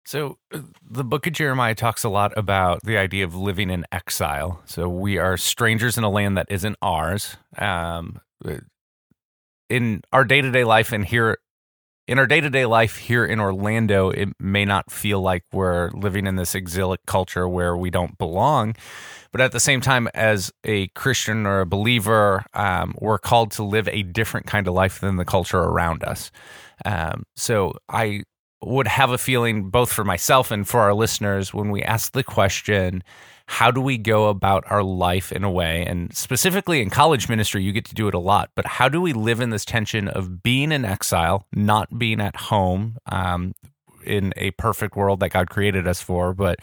So, 0.05 0.37
uh, 0.53 0.59
the 0.87 1.03
book 1.03 1.25
of 1.27 1.33
Jeremiah 1.33 1.75
talks 1.75 2.03
a 2.03 2.09
lot 2.09 2.37
about 2.37 2.83
the 2.83 2.97
idea 2.97 3.23
of 3.23 3.35
living 3.35 3.69
in 3.69 3.85
exile. 3.91 4.61
So, 4.65 4.89
we 4.89 5.17
are 5.17 5.37
strangers 5.37 5.97
in 5.97 6.03
a 6.03 6.09
land 6.09 6.37
that 6.37 6.47
isn't 6.49 6.75
ours. 6.81 7.37
Um, 7.57 8.19
uh, 8.43 8.57
in 9.69 10.01
our 10.11 10.25
day 10.25 10.41
to 10.41 10.51
day 10.51 10.65
life, 10.65 10.91
and 10.91 11.05
here 11.05 11.37
in 12.07 12.19
our 12.19 12.27
day 12.27 12.41
to 12.41 12.49
day 12.49 12.65
life 12.65 12.97
here 12.97 13.25
in 13.25 13.39
Orlando, 13.39 14.09
it 14.09 14.29
may 14.39 14.65
not 14.65 14.91
feel 14.91 15.21
like 15.21 15.43
we're 15.53 15.89
living 15.91 16.27
in 16.27 16.35
this 16.35 16.53
exilic 16.53 17.05
culture 17.05 17.47
where 17.47 17.77
we 17.77 17.89
don't 17.89 18.17
belong. 18.17 18.75
But 19.31 19.41
at 19.41 19.51
the 19.51 19.59
same 19.59 19.81
time, 19.81 20.09
as 20.13 20.51
a 20.63 20.87
Christian 20.89 21.45
or 21.45 21.61
a 21.61 21.65
believer, 21.65 22.45
um, 22.53 22.93
we're 22.99 23.17
called 23.17 23.51
to 23.51 23.63
live 23.63 23.87
a 23.87 24.03
different 24.03 24.45
kind 24.45 24.67
of 24.67 24.73
life 24.73 24.99
than 24.99 25.15
the 25.15 25.25
culture 25.25 25.59
around 25.59 26.03
us. 26.03 26.29
Um, 26.85 27.23
so 27.35 27.73
I 27.89 28.23
would 28.61 28.87
have 28.87 29.11
a 29.11 29.17
feeling, 29.17 29.69
both 29.69 29.91
for 29.91 30.03
myself 30.03 30.51
and 30.51 30.67
for 30.67 30.81
our 30.81 30.93
listeners, 30.93 31.53
when 31.53 31.71
we 31.71 31.81
ask 31.81 32.11
the 32.11 32.23
question, 32.23 33.03
how 33.47 33.71
do 33.71 33.81
we 33.81 33.97
go 33.97 34.29
about 34.29 34.63
our 34.69 34.83
life 34.83 35.31
in 35.31 35.43
a 35.43 35.51
way 35.51 35.85
and 35.85 36.15
specifically 36.15 36.81
in 36.81 36.89
college 36.89 37.27
ministry 37.29 37.63
you 37.63 37.71
get 37.71 37.85
to 37.85 37.95
do 37.95 38.07
it 38.07 38.13
a 38.13 38.19
lot 38.19 38.49
but 38.55 38.65
how 38.65 38.87
do 38.89 39.01
we 39.01 39.13
live 39.13 39.39
in 39.39 39.49
this 39.49 39.65
tension 39.65 40.07
of 40.07 40.41
being 40.43 40.71
in 40.71 40.85
exile 40.85 41.45
not 41.53 41.97
being 41.97 42.21
at 42.21 42.35
home 42.35 42.97
um, 43.11 43.53
in 44.05 44.33
a 44.37 44.51
perfect 44.51 44.95
world 44.95 45.19
that 45.21 45.29
God 45.29 45.49
created 45.49 45.87
us 45.87 46.01
for. 46.01 46.33
But 46.33 46.59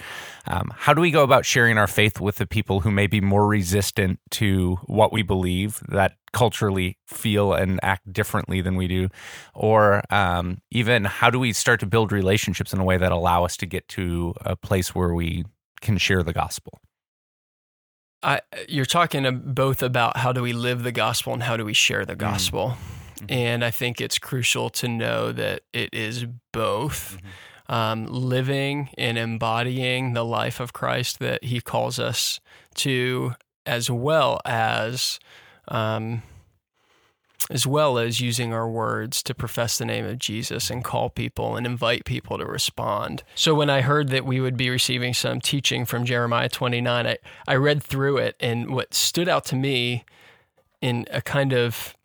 um, 0.46 0.72
how 0.74 0.94
do 0.94 1.00
we 1.00 1.10
go 1.10 1.22
about 1.22 1.44
sharing 1.44 1.78
our 1.78 1.86
faith 1.86 2.20
with 2.20 2.36
the 2.36 2.46
people 2.46 2.80
who 2.80 2.90
may 2.90 3.06
be 3.06 3.20
more 3.20 3.46
resistant 3.46 4.20
to 4.32 4.76
what 4.86 5.12
we 5.12 5.22
believe, 5.22 5.82
that 5.88 6.16
culturally 6.32 6.98
feel 7.06 7.52
and 7.52 7.80
act 7.82 8.12
differently 8.12 8.60
than 8.60 8.76
we 8.76 8.86
do? 8.86 9.08
Or 9.54 10.02
um, 10.10 10.58
even 10.70 11.04
how 11.04 11.30
do 11.30 11.38
we 11.38 11.52
start 11.52 11.80
to 11.80 11.86
build 11.86 12.12
relationships 12.12 12.72
in 12.72 12.80
a 12.80 12.84
way 12.84 12.96
that 12.96 13.12
allow 13.12 13.44
us 13.44 13.56
to 13.58 13.66
get 13.66 13.88
to 13.88 14.34
a 14.42 14.56
place 14.56 14.94
where 14.94 15.14
we 15.14 15.44
can 15.80 15.98
share 15.98 16.22
the 16.22 16.32
gospel? 16.32 16.80
I, 18.22 18.40
you're 18.68 18.84
talking 18.84 19.40
both 19.44 19.82
about 19.82 20.18
how 20.18 20.32
do 20.32 20.42
we 20.42 20.52
live 20.52 20.82
the 20.82 20.92
gospel 20.92 21.32
and 21.32 21.42
how 21.42 21.56
do 21.56 21.64
we 21.64 21.72
share 21.72 22.04
the 22.04 22.14
mm. 22.14 22.18
gospel. 22.18 22.76
Mm-hmm. 23.16 23.26
And 23.28 23.64
I 23.64 23.70
think 23.70 24.00
it's 24.00 24.18
crucial 24.18 24.70
to 24.70 24.88
know 24.88 25.32
that 25.32 25.62
it 25.72 25.92
is 25.92 26.26
both. 26.52 27.16
Mm-hmm. 27.16 27.28
Um, 27.68 28.06
living 28.06 28.90
and 28.98 29.16
embodying 29.16 30.12
the 30.14 30.24
life 30.24 30.58
of 30.58 30.72
Christ 30.72 31.20
that 31.20 31.44
He 31.44 31.60
calls 31.60 32.00
us 32.00 32.40
to, 32.74 33.34
as 33.64 33.88
well 33.88 34.40
as 34.44 35.20
um, 35.68 36.24
as 37.48 37.66
well 37.66 37.98
as 37.98 38.20
using 38.20 38.52
our 38.52 38.68
words 38.68 39.22
to 39.22 39.34
profess 39.34 39.78
the 39.78 39.84
name 39.84 40.04
of 40.04 40.18
Jesus 40.18 40.70
and 40.70 40.84
call 40.84 41.08
people 41.08 41.56
and 41.56 41.66
invite 41.66 42.04
people 42.04 42.38
to 42.38 42.44
respond. 42.44 43.22
So 43.34 43.54
when 43.54 43.70
I 43.70 43.80
heard 43.80 44.08
that 44.10 44.26
we 44.26 44.40
would 44.40 44.56
be 44.56 44.68
receiving 44.68 45.14
some 45.14 45.40
teaching 45.40 45.84
from 45.84 46.04
Jeremiah 46.04 46.48
29, 46.48 47.06
I, 47.06 47.16
I 47.48 47.54
read 47.56 47.82
through 47.82 48.18
it, 48.18 48.36
and 48.40 48.74
what 48.74 48.94
stood 48.94 49.28
out 49.28 49.44
to 49.46 49.56
me 49.56 50.04
in 50.80 51.06
a 51.10 51.22
kind 51.22 51.52
of 51.52 51.96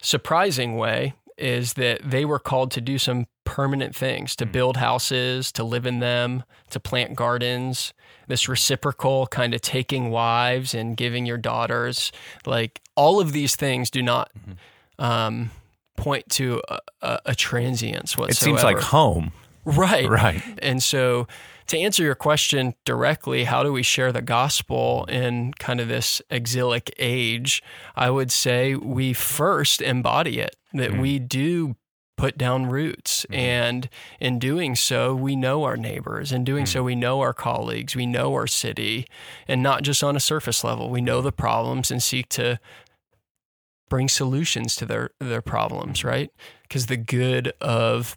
surprising 0.00 0.76
way 0.76 1.14
is 1.38 1.74
that 1.74 2.00
they 2.02 2.24
were 2.24 2.38
called 2.38 2.70
to 2.72 2.80
do 2.80 2.98
some 2.98 3.26
permanent 3.52 3.94
things 3.94 4.34
to 4.34 4.46
hmm. 4.46 4.50
build 4.50 4.76
houses, 4.78 5.52
to 5.52 5.62
live 5.62 5.84
in 5.84 5.98
them, 5.98 6.42
to 6.70 6.80
plant 6.80 7.14
gardens, 7.14 7.92
this 8.26 8.48
reciprocal 8.48 9.26
kind 9.26 9.52
of 9.52 9.60
taking 9.60 10.10
wives 10.10 10.72
and 10.72 10.96
giving 10.96 11.26
your 11.26 11.36
daughters. 11.36 12.12
Like 12.46 12.80
all 12.96 13.20
of 13.20 13.32
these 13.32 13.54
things 13.54 13.90
do 13.90 14.02
not 14.02 14.30
mm-hmm. 14.34 15.04
um, 15.04 15.50
point 15.98 16.30
to 16.30 16.62
a, 16.66 16.78
a, 17.02 17.18
a, 17.26 17.34
transience 17.34 18.16
whatsoever. 18.16 18.56
It 18.56 18.60
seems 18.60 18.64
like 18.64 18.82
home. 18.82 19.32
Right. 19.66 20.08
Right. 20.08 20.42
And 20.62 20.82
so 20.82 21.26
to 21.66 21.78
answer 21.78 22.02
your 22.02 22.14
question 22.14 22.74
directly, 22.86 23.44
how 23.44 23.62
do 23.62 23.70
we 23.70 23.82
share 23.82 24.12
the 24.12 24.22
gospel 24.22 25.04
in 25.10 25.52
kind 25.58 25.78
of 25.78 25.88
this 25.88 26.22
exilic 26.30 26.90
age? 26.98 27.62
I 27.96 28.08
would 28.08 28.32
say 28.32 28.76
we 28.76 29.12
first 29.12 29.82
embody 29.82 30.38
it, 30.38 30.56
that 30.72 30.92
mm. 30.92 31.02
we 31.02 31.18
do 31.18 31.76
put 32.16 32.38
down 32.38 32.66
roots. 32.66 33.24
Mm-hmm. 33.24 33.34
And 33.34 33.88
in 34.20 34.38
doing 34.38 34.74
so, 34.74 35.14
we 35.14 35.36
know 35.36 35.64
our 35.64 35.76
neighbors. 35.76 36.32
In 36.32 36.44
doing 36.44 36.64
mm-hmm. 36.64 36.72
so, 36.72 36.82
we 36.82 36.94
know 36.94 37.20
our 37.20 37.32
colleagues. 37.32 37.96
We 37.96 38.06
know 38.06 38.32
our 38.34 38.46
city, 38.46 39.06
and 39.48 39.62
not 39.62 39.82
just 39.82 40.02
on 40.04 40.16
a 40.16 40.20
surface 40.20 40.64
level. 40.64 40.90
We 40.90 41.00
know 41.00 41.20
the 41.20 41.32
problems 41.32 41.90
and 41.90 42.02
seek 42.02 42.28
to 42.30 42.60
bring 43.88 44.08
solutions 44.08 44.74
to 44.76 44.86
their, 44.86 45.10
their 45.20 45.42
problems, 45.42 46.04
right? 46.04 46.30
Because 46.62 46.86
the 46.86 46.96
good 46.96 47.52
of 47.60 48.16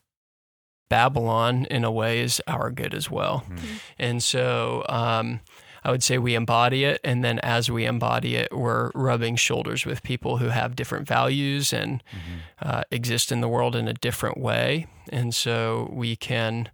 Babylon, 0.89 1.65
in 1.65 1.83
a 1.83 1.91
way, 1.91 2.19
is 2.19 2.41
our 2.47 2.71
good 2.71 2.93
as 2.93 3.09
well. 3.09 3.43
Mm-hmm. 3.49 3.75
And 3.97 4.23
so, 4.23 4.85
um, 4.87 5.41
I 5.85 5.91
would 5.91 6.01
say 6.01 6.17
we 6.17 6.33
embody 6.33 6.83
it. 6.83 6.99
And 7.03 7.23
then 7.23 7.37
as 7.39 7.69
we 7.69 7.85
embody 7.85 8.35
it, 8.35 8.51
we're 8.51 8.89
rubbing 8.95 9.35
shoulders 9.35 9.85
with 9.85 10.01
people 10.01 10.37
who 10.37 10.47
have 10.47 10.75
different 10.75 11.07
values 11.07 11.71
and 11.71 12.03
mm-hmm. 12.09 12.67
uh, 12.67 12.81
exist 12.89 13.31
in 13.31 13.41
the 13.41 13.47
world 13.47 13.75
in 13.75 13.87
a 13.87 13.93
different 13.93 14.39
way. 14.39 14.87
And 15.09 15.33
so 15.33 15.87
we 15.93 16.15
can 16.15 16.69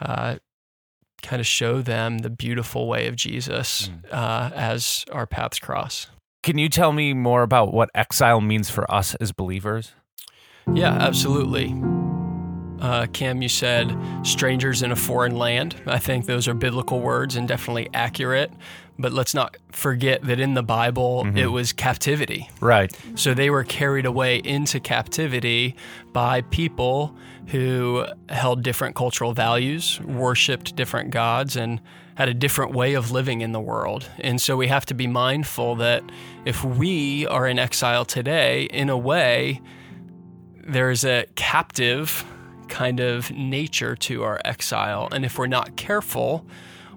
uh, 0.00 0.36
kind 1.20 1.40
of 1.40 1.46
show 1.46 1.82
them 1.82 2.18
the 2.18 2.30
beautiful 2.30 2.88
way 2.88 3.06
of 3.06 3.16
Jesus 3.16 3.90
mm. 3.90 4.10
uh, 4.10 4.50
as 4.54 5.04
our 5.12 5.26
paths 5.26 5.58
cross. 5.58 6.06
Can 6.42 6.56
you 6.56 6.70
tell 6.70 6.92
me 6.92 7.12
more 7.12 7.42
about 7.42 7.74
what 7.74 7.90
exile 7.94 8.40
means 8.40 8.70
for 8.70 8.90
us 8.90 9.14
as 9.16 9.30
believers? 9.30 9.92
Yeah, 10.72 10.92
absolutely. 10.92 11.74
Uh, 12.84 13.06
Cam, 13.06 13.40
you 13.40 13.48
said 13.48 13.96
strangers 14.24 14.82
in 14.82 14.92
a 14.92 14.96
foreign 14.96 15.36
land. 15.36 15.74
I 15.86 15.98
think 15.98 16.26
those 16.26 16.46
are 16.46 16.52
biblical 16.52 17.00
words 17.00 17.34
and 17.34 17.48
definitely 17.48 17.88
accurate. 17.94 18.52
But 18.98 19.10
let's 19.14 19.32
not 19.32 19.56
forget 19.72 20.20
that 20.24 20.38
in 20.38 20.52
the 20.52 20.62
Bible, 20.62 21.24
mm-hmm. 21.24 21.38
it 21.38 21.46
was 21.46 21.72
captivity. 21.72 22.50
Right. 22.60 22.94
So 23.14 23.32
they 23.32 23.48
were 23.48 23.64
carried 23.64 24.04
away 24.04 24.36
into 24.36 24.80
captivity 24.80 25.76
by 26.12 26.42
people 26.42 27.16
who 27.46 28.04
held 28.28 28.62
different 28.62 28.96
cultural 28.96 29.32
values, 29.32 29.98
worshiped 30.02 30.76
different 30.76 31.10
gods, 31.10 31.56
and 31.56 31.80
had 32.16 32.28
a 32.28 32.34
different 32.34 32.72
way 32.72 32.92
of 32.92 33.10
living 33.10 33.40
in 33.40 33.52
the 33.52 33.60
world. 33.60 34.10
And 34.18 34.38
so 34.42 34.58
we 34.58 34.66
have 34.66 34.84
to 34.86 34.94
be 34.94 35.06
mindful 35.06 35.76
that 35.76 36.02
if 36.44 36.62
we 36.62 37.26
are 37.28 37.48
in 37.48 37.58
exile 37.58 38.04
today, 38.04 38.64
in 38.64 38.90
a 38.90 38.98
way, 38.98 39.62
there's 40.66 41.02
a 41.02 41.24
captive 41.34 42.26
kind 42.74 42.98
of 42.98 43.30
nature 43.30 43.94
to 43.94 44.24
our 44.24 44.40
exile. 44.44 45.08
And 45.12 45.24
if 45.24 45.38
we're 45.38 45.46
not 45.46 45.76
careful, 45.76 46.44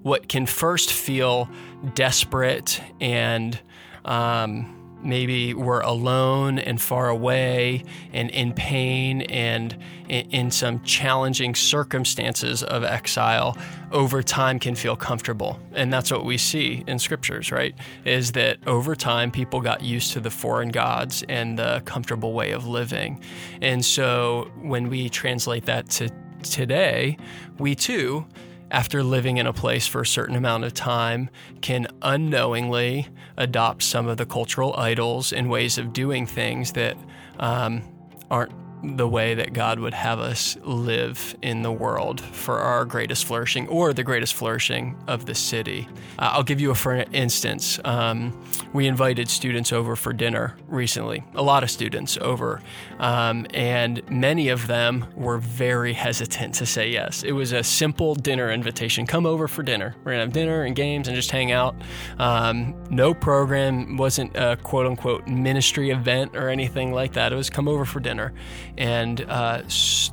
what 0.01 0.27
can 0.27 0.47
first 0.47 0.91
feel 0.91 1.47
desperate 1.93 2.81
and 2.99 3.59
um, 4.03 4.76
maybe 5.03 5.53
we're 5.53 5.81
alone 5.81 6.59
and 6.59 6.81
far 6.81 7.09
away 7.09 7.83
and 8.13 8.29
in 8.31 8.53
pain 8.53 9.21
and 9.23 9.77
in, 10.09 10.51
some 10.51 10.81
challenging 10.83 11.53
circumstances 11.53 12.63
of 12.63 12.83
exile 12.83 13.57
over 13.91 14.23
time 14.23 14.59
can 14.59 14.75
feel 14.75 14.95
comfortable. 14.95 15.59
And 15.73 15.91
that's 15.91 16.11
what 16.11 16.25
we 16.25 16.37
see 16.37 16.83
in 16.87 16.99
scriptures 16.99 17.51
right? 17.51 17.75
Is 18.05 18.31
that 18.33 18.57
over 18.65 18.95
time 18.95 19.31
people 19.31 19.61
got 19.61 19.83
used 19.83 20.13
to 20.13 20.19
the 20.19 20.31
foreign 20.31 20.69
gods 20.69 21.23
and 21.27 21.59
the 21.59 21.81
comfortable 21.85 22.33
way 22.33 22.51
of 22.51 22.65
living. 22.65 23.21
And 23.61 23.83
so 23.83 24.51
when 24.61 24.89
we 24.89 25.09
translate 25.09 25.65
that 25.65 25.89
to 25.91 26.09
today 26.43 27.17
we 27.57 27.75
too 27.75 28.25
after 28.71 29.03
living 29.03 29.37
in 29.37 29.47
a 29.47 29.53
place 29.53 29.87
for 29.87 30.01
a 30.01 30.05
certain 30.05 30.35
amount 30.35 30.63
of 30.63 30.73
time, 30.73 31.29
can 31.61 31.87
unknowingly 32.01 33.07
adopt 33.37 33.83
some 33.83 34.07
of 34.07 34.17
the 34.17 34.25
cultural 34.25 34.75
idols 34.75 35.31
and 35.31 35.49
ways 35.49 35.77
of 35.77 35.93
doing 35.93 36.25
things 36.25 36.73
that 36.73 36.97
um, 37.39 37.81
aren't 38.29 38.51
the 38.83 39.07
way 39.07 39.33
that 39.33 39.53
God 39.53 39.79
would 39.79 39.93
have 39.93 40.19
us 40.19 40.57
live 40.63 41.35
in 41.41 41.61
the 41.61 41.71
world 41.71 42.21
for 42.21 42.59
our 42.59 42.85
greatest 42.85 43.25
flourishing 43.25 43.67
or 43.67 43.93
the 43.93 44.03
greatest 44.03 44.35
flourishing 44.35 44.95
of 45.07 45.25
the 45.25 45.35
city. 45.35 45.87
Uh, 46.19 46.31
I'll 46.33 46.43
give 46.43 46.61
you 46.61 46.71
a 46.71 46.75
for 46.75 46.93
instance. 47.11 47.79
Um, 47.83 48.39
we 48.73 48.87
invited 48.87 49.29
students 49.29 49.73
over 49.73 49.95
for 49.95 50.13
dinner 50.13 50.55
recently, 50.67 51.23
a 51.35 51.41
lot 51.41 51.63
of 51.63 51.71
students 51.71 52.17
over, 52.21 52.61
um, 52.99 53.47
and 53.53 54.07
many 54.09 54.49
of 54.49 54.67
them 54.67 55.05
were 55.15 55.37
very 55.37 55.93
hesitant 55.93 56.53
to 56.55 56.65
say 56.65 56.89
yes. 56.89 57.23
It 57.23 57.31
was 57.31 57.53
a 57.53 57.63
simple 57.63 58.13
dinner 58.15 58.51
invitation 58.51 59.05
come 59.05 59.25
over 59.25 59.47
for 59.47 59.63
dinner. 59.63 59.95
We're 59.99 60.13
going 60.13 60.19
to 60.19 60.25
have 60.25 60.33
dinner 60.33 60.63
and 60.63 60.75
games 60.75 61.07
and 61.07 61.15
just 61.15 61.31
hang 61.31 61.51
out. 61.51 61.75
Um, 62.19 62.75
no 62.89 63.13
program, 63.13 63.97
wasn't 63.97 64.35
a 64.35 64.57
quote 64.57 64.85
unquote 64.85 65.27
ministry 65.27 65.89
event 65.89 66.35
or 66.35 66.49
anything 66.49 66.91
like 66.91 67.13
that. 67.13 67.33
It 67.33 67.35
was 67.35 67.49
come 67.49 67.67
over 67.67 67.85
for 67.85 67.99
dinner 67.99 68.33
and 68.77 69.21
uh, 69.27 69.61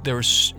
there 0.02 0.16
was 0.16 0.54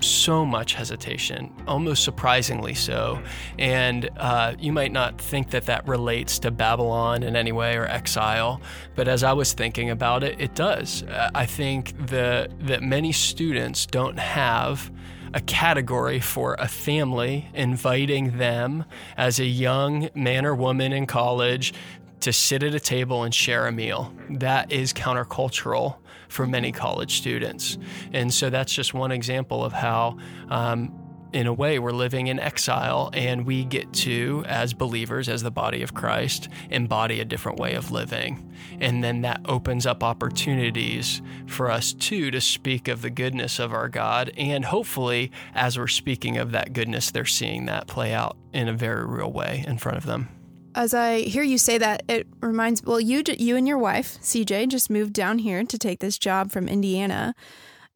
so 0.00 0.44
much 0.44 0.74
hesitation, 0.74 1.52
almost 1.66 2.04
surprisingly 2.04 2.74
so. 2.74 3.20
And 3.58 4.08
uh, 4.16 4.54
you 4.58 4.72
might 4.72 4.92
not 4.92 5.20
think 5.20 5.50
that 5.50 5.66
that 5.66 5.86
relates 5.88 6.38
to 6.40 6.50
Babylon 6.50 7.22
in 7.22 7.36
any 7.36 7.52
way 7.52 7.76
or 7.76 7.86
exile, 7.86 8.60
but 8.94 9.08
as 9.08 9.24
I 9.24 9.32
was 9.32 9.52
thinking 9.52 9.90
about 9.90 10.22
it, 10.22 10.40
it 10.40 10.54
does. 10.54 11.04
I 11.34 11.46
think 11.46 12.06
the, 12.06 12.48
that 12.60 12.82
many 12.82 13.12
students 13.12 13.86
don't 13.86 14.18
have 14.18 14.90
a 15.34 15.40
category 15.42 16.20
for 16.20 16.54
a 16.58 16.68
family 16.68 17.48
inviting 17.52 18.38
them 18.38 18.84
as 19.16 19.38
a 19.38 19.44
young 19.44 20.08
man 20.14 20.46
or 20.46 20.54
woman 20.54 20.92
in 20.92 21.06
college 21.06 21.74
to 22.20 22.32
sit 22.32 22.62
at 22.62 22.74
a 22.74 22.80
table 22.80 23.22
and 23.22 23.34
share 23.34 23.66
a 23.66 23.72
meal. 23.72 24.12
That 24.30 24.72
is 24.72 24.92
countercultural 24.92 25.96
for 26.28 26.46
many 26.46 26.72
college 26.72 27.16
students. 27.16 27.78
And 28.12 28.32
so 28.32 28.50
that's 28.50 28.72
just 28.72 28.94
one 28.94 29.12
example 29.12 29.64
of 29.64 29.72
how. 29.72 30.18
Um, 30.48 31.04
in 31.32 31.46
a 31.46 31.52
way, 31.52 31.78
we're 31.78 31.92
living 31.92 32.28
in 32.28 32.40
exile, 32.40 33.10
and 33.12 33.44
we 33.44 33.64
get 33.64 33.92
to, 33.92 34.44
as 34.46 34.72
believers, 34.72 35.28
as 35.28 35.42
the 35.42 35.50
body 35.50 35.82
of 35.82 35.92
Christ, 35.92 36.48
embody 36.70 37.20
a 37.20 37.24
different 37.24 37.58
way 37.58 37.74
of 37.74 37.90
living. 37.90 38.50
And 38.80 39.04
then 39.04 39.20
that 39.22 39.42
opens 39.44 39.84
up 39.84 40.02
opportunities 40.02 41.20
for 41.46 41.70
us, 41.70 41.92
too, 41.92 42.30
to 42.30 42.40
speak 42.40 42.88
of 42.88 43.02
the 43.02 43.10
goodness 43.10 43.58
of 43.58 43.74
our 43.74 43.88
God. 43.88 44.32
And 44.38 44.64
hopefully, 44.64 45.30
as 45.54 45.78
we're 45.78 45.86
speaking 45.86 46.38
of 46.38 46.52
that 46.52 46.72
goodness, 46.72 47.10
they're 47.10 47.26
seeing 47.26 47.66
that 47.66 47.88
play 47.88 48.14
out 48.14 48.38
in 48.54 48.68
a 48.68 48.72
very 48.72 49.04
real 49.04 49.30
way 49.30 49.64
in 49.66 49.76
front 49.76 49.98
of 49.98 50.06
them 50.06 50.30
as 50.78 50.94
I 50.94 51.22
hear 51.22 51.42
you 51.42 51.58
say 51.58 51.76
that, 51.78 52.04
it 52.08 52.28
reminds 52.40 52.84
well, 52.84 53.00
you 53.00 53.22
you 53.36 53.56
and 53.56 53.66
your 53.66 53.78
wife 53.78 54.16
CJ 54.22 54.68
just 54.68 54.88
moved 54.88 55.12
down 55.12 55.38
here 55.40 55.64
to 55.64 55.76
take 55.76 55.98
this 55.98 56.18
job 56.18 56.52
from 56.52 56.68
Indiana, 56.68 57.34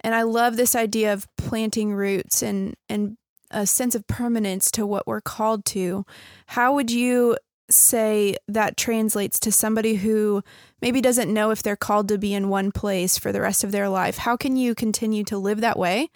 and 0.01 0.17
I 0.17 0.23
love 0.23 0.57
this 0.57 0.75
idea 0.75 1.13
of 1.13 1.29
planting 1.37 1.95
roots 1.95 2.43
and 2.43 2.75
and 2.89 3.17
a 3.53 3.67
sense 3.67 3.95
of 3.95 4.07
permanence 4.09 4.71
to 4.73 4.85
what 4.85 5.07
we're 5.07 5.21
called 5.21 5.65
to. 5.67 6.05
How 6.47 6.75
would 6.75 6.91
you 6.91 7.37
say 7.71 8.37
that 8.49 8.77
translates 8.77 9.39
to 9.41 9.53
somebody 9.53 9.95
who 9.95 10.43
maybe 10.81 11.01
doesn't 11.01 11.33
know 11.33 11.51
if 11.51 11.63
they're 11.63 11.77
called 11.77 12.09
to 12.09 12.19
be 12.19 12.35
in 12.35 12.49
one 12.49 12.73
place 12.73 13.17
for 13.17 13.31
the 13.31 13.41
rest 13.41 13.63
of 13.63 13.71
their 13.71 13.89
life? 13.89 14.17
How 14.19 14.37
can 14.37 14.57
you 14.57 14.75
continue 14.75 15.23
to 15.25 15.39
live 15.39 15.61
that 15.61 15.79
way? 15.79 16.11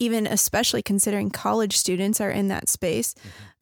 Even 0.00 0.26
especially 0.26 0.82
considering 0.82 1.30
college 1.30 1.76
students 1.76 2.20
are 2.20 2.30
in 2.30 2.48
that 2.48 2.68
space, 2.68 3.14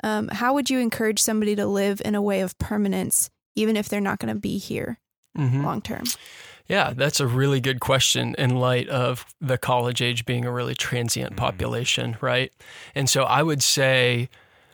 um, 0.02 0.28
how 0.28 0.54
would 0.54 0.70
you 0.70 0.78
encourage 0.78 1.20
somebody 1.20 1.54
to 1.56 1.66
live 1.66 2.00
in 2.04 2.14
a 2.14 2.22
way 2.22 2.40
of 2.40 2.56
permanence, 2.58 3.28
even 3.54 3.76
if 3.76 3.88
they're 3.88 4.00
not 4.00 4.18
going 4.18 4.32
to 4.32 4.40
be 4.40 4.56
here 4.56 4.98
mm-hmm. 5.36 5.64
long 5.64 5.82
term? 5.82 6.04
Yeah, 6.66 6.92
that's 6.94 7.18
a 7.18 7.26
really 7.26 7.60
good 7.60 7.80
question 7.80 8.34
in 8.38 8.56
light 8.56 8.88
of 8.88 9.26
the 9.40 9.58
college 9.58 10.00
age 10.02 10.24
being 10.26 10.44
a 10.44 10.52
really 10.52 10.74
transient 10.74 11.30
mm-hmm. 11.32 11.44
population, 11.44 12.16
right? 12.20 12.52
And 12.94 13.08
so 13.10 13.24
I 13.24 13.42
would 13.42 13.62
say 13.62 14.28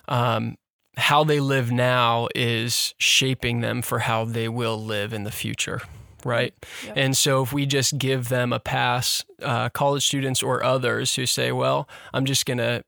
um, 0.09 0.57
how 0.97 1.25
they 1.25 1.41
live 1.41 1.73
now 1.73 2.29
is 2.35 2.95
shaping 2.99 3.61
them 3.61 3.81
for 3.81 4.01
how 4.01 4.25
they 4.25 4.49
will 4.49 4.83
live 4.83 5.13
in 5.13 5.25
the 5.25 5.33
future 5.33 5.83
right? 6.25 6.55
Yep. 6.85 6.97
And 6.97 7.17
so 7.17 7.43
if 7.43 7.53
we 7.53 7.67
just 7.67 7.99
give 7.99 8.29
them 8.29 8.53
a 8.53 8.61
pass, 8.61 9.25
uh, 9.43 9.69
college 9.71 10.07
students 10.07 10.43
or 10.43 10.63
others 10.63 11.15
who 11.15 11.27
say, 11.27 11.53
well, 11.53 11.89
I'm 12.13 12.25
just 12.25 12.47
going 12.47 12.59
to 12.59 12.85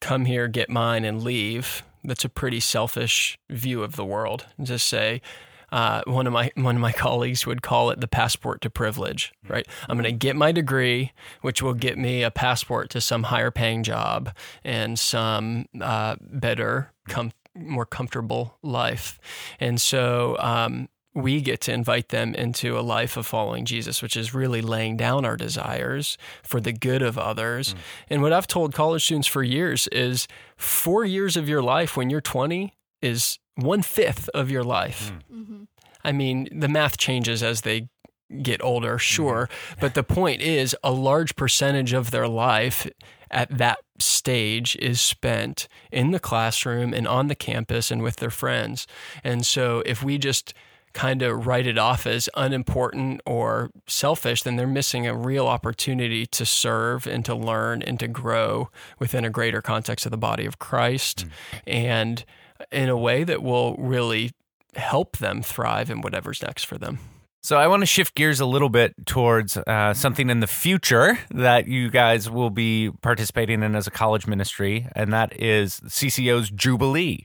come 0.00 0.24
here, 0.24 0.48
get 0.48 0.68
mine, 0.68 1.04
and 1.04 1.22
leave, 1.22 1.82
that's 2.04 2.24
a 2.24 2.28
pretty 2.28 2.60
selfish 2.60 3.38
view 3.50 3.82
of 3.82 3.96
the 3.96 4.04
world. 4.04 4.46
Just 4.62 4.86
say, 4.88 5.20
uh, 5.72 6.02
one 6.06 6.26
of 6.26 6.32
my 6.32 6.50
one 6.54 6.76
of 6.76 6.80
my 6.80 6.92
colleagues 6.92 7.46
would 7.46 7.60
call 7.60 7.90
it 7.90 8.00
the 8.00 8.06
passport 8.06 8.60
to 8.60 8.70
privilege. 8.70 9.32
Right, 9.48 9.66
I'm 9.88 9.96
going 9.96 10.04
to 10.04 10.12
get 10.12 10.36
my 10.36 10.52
degree, 10.52 11.12
which 11.42 11.60
will 11.60 11.74
get 11.74 11.98
me 11.98 12.22
a 12.22 12.30
passport 12.30 12.90
to 12.90 13.00
some 13.00 13.24
higher 13.24 13.50
paying 13.50 13.82
job 13.82 14.30
and 14.64 14.98
some 14.98 15.66
uh, 15.80 16.16
better, 16.20 16.92
com- 17.08 17.32
more 17.54 17.86
comfortable 17.86 18.58
life. 18.62 19.18
And 19.58 19.80
so 19.80 20.36
um, 20.38 20.88
we 21.16 21.40
get 21.40 21.62
to 21.62 21.72
invite 21.72 22.10
them 22.10 22.34
into 22.34 22.78
a 22.78 22.82
life 22.82 23.16
of 23.16 23.26
following 23.26 23.64
Jesus, 23.64 24.02
which 24.02 24.18
is 24.18 24.34
really 24.34 24.60
laying 24.60 24.98
down 24.98 25.24
our 25.24 25.36
desires 25.36 26.18
for 26.42 26.60
the 26.60 26.72
good 26.72 27.00
of 27.00 27.16
others. 27.16 27.72
Mm. 27.72 27.76
And 28.10 28.22
what 28.22 28.34
I've 28.34 28.46
told 28.46 28.74
college 28.74 29.06
students 29.06 29.26
for 29.26 29.42
years 29.42 29.88
is 29.88 30.28
four 30.58 31.06
years 31.06 31.36
of 31.36 31.48
your 31.48 31.62
life 31.62 31.96
when 31.96 32.10
you're 32.10 32.20
20 32.20 32.74
is 33.00 33.38
one 33.54 33.80
fifth 33.80 34.28
of 34.34 34.50
your 34.50 34.62
life. 34.62 35.10
Mm. 35.32 35.38
Mm-hmm. 35.38 35.62
I 36.04 36.12
mean, 36.12 36.48
the 36.52 36.68
math 36.68 36.98
changes 36.98 37.42
as 37.42 37.62
they 37.62 37.88
get 38.42 38.62
older, 38.62 38.98
sure. 38.98 39.48
Mm-hmm. 39.48 39.80
But 39.80 39.94
the 39.94 40.02
point 40.02 40.42
is, 40.42 40.76
a 40.84 40.92
large 40.92 41.34
percentage 41.34 41.94
of 41.94 42.10
their 42.10 42.28
life 42.28 42.86
at 43.30 43.56
that 43.56 43.78
stage 43.98 44.76
is 44.76 45.00
spent 45.00 45.66
in 45.90 46.10
the 46.10 46.20
classroom 46.20 46.92
and 46.92 47.08
on 47.08 47.28
the 47.28 47.34
campus 47.34 47.90
and 47.90 48.02
with 48.02 48.16
their 48.16 48.30
friends. 48.30 48.86
And 49.24 49.46
so 49.46 49.82
if 49.86 50.02
we 50.02 50.18
just 50.18 50.52
kind 50.96 51.20
of 51.20 51.46
write 51.46 51.66
it 51.66 51.76
off 51.76 52.06
as 52.06 52.28
unimportant 52.34 53.20
or 53.26 53.70
selfish, 53.86 54.42
then 54.42 54.56
they're 54.56 54.66
missing 54.66 55.06
a 55.06 55.14
real 55.14 55.46
opportunity 55.46 56.24
to 56.24 56.46
serve 56.46 57.06
and 57.06 57.22
to 57.26 57.34
learn 57.34 57.82
and 57.82 58.00
to 58.00 58.08
grow 58.08 58.70
within 58.98 59.22
a 59.22 59.30
greater 59.30 59.60
context 59.60 60.06
of 60.06 60.10
the 60.10 60.16
body 60.16 60.46
of 60.46 60.58
Christ. 60.58 61.26
Mm. 61.26 61.30
And 61.66 62.24
in 62.72 62.88
a 62.88 62.96
way 62.96 63.24
that 63.24 63.42
will 63.42 63.76
really 63.76 64.32
help 64.74 65.18
them 65.18 65.42
thrive 65.42 65.90
in 65.90 66.00
whatever's 66.00 66.42
next 66.42 66.64
for 66.64 66.78
them. 66.78 66.98
So 67.42 67.56
I 67.56 67.68
want 67.68 67.82
to 67.82 67.86
shift 67.86 68.16
gears 68.16 68.40
a 68.40 68.46
little 68.46 68.70
bit 68.70 68.94
towards 69.06 69.56
uh, 69.56 69.94
something 69.94 70.30
in 70.30 70.40
the 70.40 70.48
future 70.48 71.16
that 71.30 71.68
you 71.68 71.90
guys 71.90 72.28
will 72.28 72.50
be 72.50 72.90
participating 73.02 73.62
in 73.62 73.76
as 73.76 73.86
a 73.86 73.90
college 73.92 74.26
ministry, 74.26 74.88
and 74.96 75.12
that 75.12 75.40
is 75.40 75.78
CCO's 75.82 76.50
Jubilee. 76.50 77.24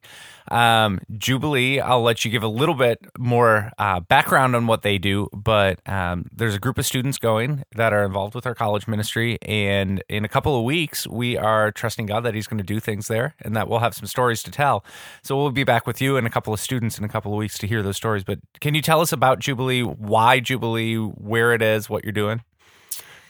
Um, 0.52 1.00
Jubilee, 1.18 1.80
I'll 1.80 2.02
let 2.02 2.26
you 2.26 2.30
give 2.30 2.44
a 2.44 2.48
little 2.48 2.76
bit 2.76 3.00
more 3.18 3.72
uh, 3.78 4.02
background 4.02 4.54
on 4.54 4.68
what 4.68 4.82
they 4.82 4.98
do, 4.98 5.30
but 5.32 5.80
um, 5.88 6.26
there's 6.32 6.54
a 6.54 6.60
group 6.60 6.78
of 6.78 6.86
students 6.86 7.18
going 7.18 7.64
that 7.74 7.94
are 7.94 8.04
involved 8.04 8.36
with 8.36 8.46
our 8.46 8.54
college 8.54 8.86
ministry. 8.86 9.38
And 9.44 10.04
in 10.10 10.26
a 10.26 10.28
couple 10.28 10.58
of 10.58 10.66
weeks, 10.66 11.08
we 11.08 11.38
are 11.38 11.72
trusting 11.72 12.06
God 12.06 12.22
that 12.22 12.36
He's 12.36 12.48
going 12.48 12.58
to 12.58 12.66
do 12.66 12.82
things 12.82 13.08
there 13.08 13.34
and 13.40 13.56
that 13.56 13.70
we'll 13.70 13.80
have 13.80 13.96
some 13.96 14.08
stories 14.08 14.44
to 14.44 14.52
tell. 14.52 14.84
So 15.24 15.38
we'll 15.38 15.52
be 15.52 15.64
back 15.64 15.88
with 15.88 16.02
you 16.02 16.18
and 16.18 16.28
a 16.28 16.30
couple 16.30 16.54
of 16.54 16.60
students 16.60 16.98
in 16.98 17.06
a 17.06 17.10
couple 17.10 17.32
of 17.32 17.38
weeks 17.38 17.58
to 17.60 17.68
hear 17.68 17.82
those 17.82 17.96
stories. 17.96 18.26
But 18.26 18.40
can 18.60 18.76
you 18.76 18.82
tell 18.82 19.00
us 19.00 19.14
about 19.14 19.40
Jubilee, 19.40 19.84
why 19.84 20.42
Jubilee, 20.42 20.98
where 20.98 21.54
it 21.54 21.62
is, 21.62 21.90
what 21.90 22.04
you're 22.04 22.12
doing? 22.12 22.42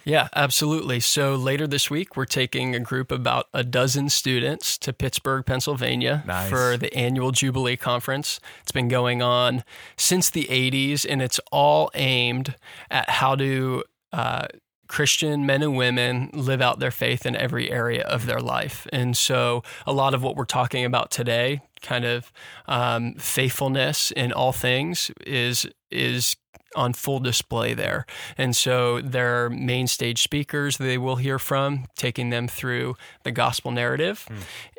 Yeah, 0.04 0.30
absolutely. 0.36 1.00
So 1.00 1.36
later 1.36 1.68
this 1.68 1.90
week, 1.90 2.16
we're 2.16 2.26
taking 2.26 2.76
a 2.76 2.80
group 2.80 3.12
about 3.12 3.48
a 3.54 3.64
dozen 3.64 4.10
students 4.10 4.78
to 4.80 4.94
Pittsburgh, 4.94 5.46
Pennsylvania 5.46 6.24
nice. 6.26 6.50
for 6.50 6.78
the 6.78 6.94
annual 6.96 7.32
Jubilee 7.32 7.78
Conference. 7.78 8.40
It's 8.62 8.72
been 8.72 8.88
going 8.88 9.22
on 9.22 9.64
since 9.98 10.30
the 10.30 10.46
80s, 10.46 11.06
and 11.08 11.22
it's 11.22 11.40
all 11.52 11.92
aimed 11.94 12.56
at 12.90 13.10
how 13.10 13.36
to 13.36 13.84
uh, 14.12 14.48
Christian 14.92 15.46
men 15.46 15.62
and 15.62 15.78
women 15.78 16.30
live 16.34 16.62
out 16.62 16.80
their 16.80 16.92
faith 16.92 17.26
in 17.26 17.36
every 17.36 17.72
area 17.72 18.04
of 18.04 18.26
their 18.26 18.42
life. 18.42 18.88
And 18.92 19.16
so, 19.16 19.64
a 19.88 19.94
lot 19.94 20.14
of 20.14 20.22
what 20.22 20.36
we're 20.36 20.44
talking 20.44 20.84
about 20.84 21.12
today, 21.12 21.62
kind 21.82 22.04
of 22.04 22.32
um, 22.68 23.14
faithfulness 23.14 24.12
in 24.12 24.34
all 24.34 24.52
things, 24.52 25.10
is 25.26 25.66
is 25.90 26.36
on 26.76 26.94
full 26.94 27.20
display 27.20 27.74
there. 27.74 28.06
And 28.38 28.56
so 28.56 29.02
there 29.02 29.44
are 29.44 29.50
main 29.50 29.88
stage 29.88 30.22
speakers 30.22 30.78
they 30.78 30.98
will 30.98 31.18
hear 31.18 31.38
from, 31.38 31.86
taking 31.96 32.30
them 32.30 32.48
through 32.48 32.96
the 33.24 33.32
gospel 33.32 33.72
narrative. 33.72 34.26
Mm. 34.30 34.38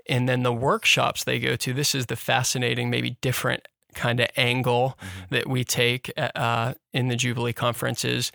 And 0.08 0.28
then 0.28 0.42
the 0.42 0.52
workshops 0.52 1.24
they 1.24 1.38
go 1.38 1.56
to, 1.56 1.72
this 1.72 1.94
is 1.94 2.06
the 2.06 2.16
fascinating, 2.16 2.90
maybe 2.90 3.16
different 3.20 3.68
kind 3.94 4.20
of 4.20 4.28
angle 4.36 4.98
mm-hmm. 4.98 5.34
that 5.34 5.46
we 5.46 5.64
take 5.64 6.10
uh, 6.16 6.74
in 6.92 7.08
the 7.08 7.16
Jubilee 7.16 7.52
conferences 7.52 8.32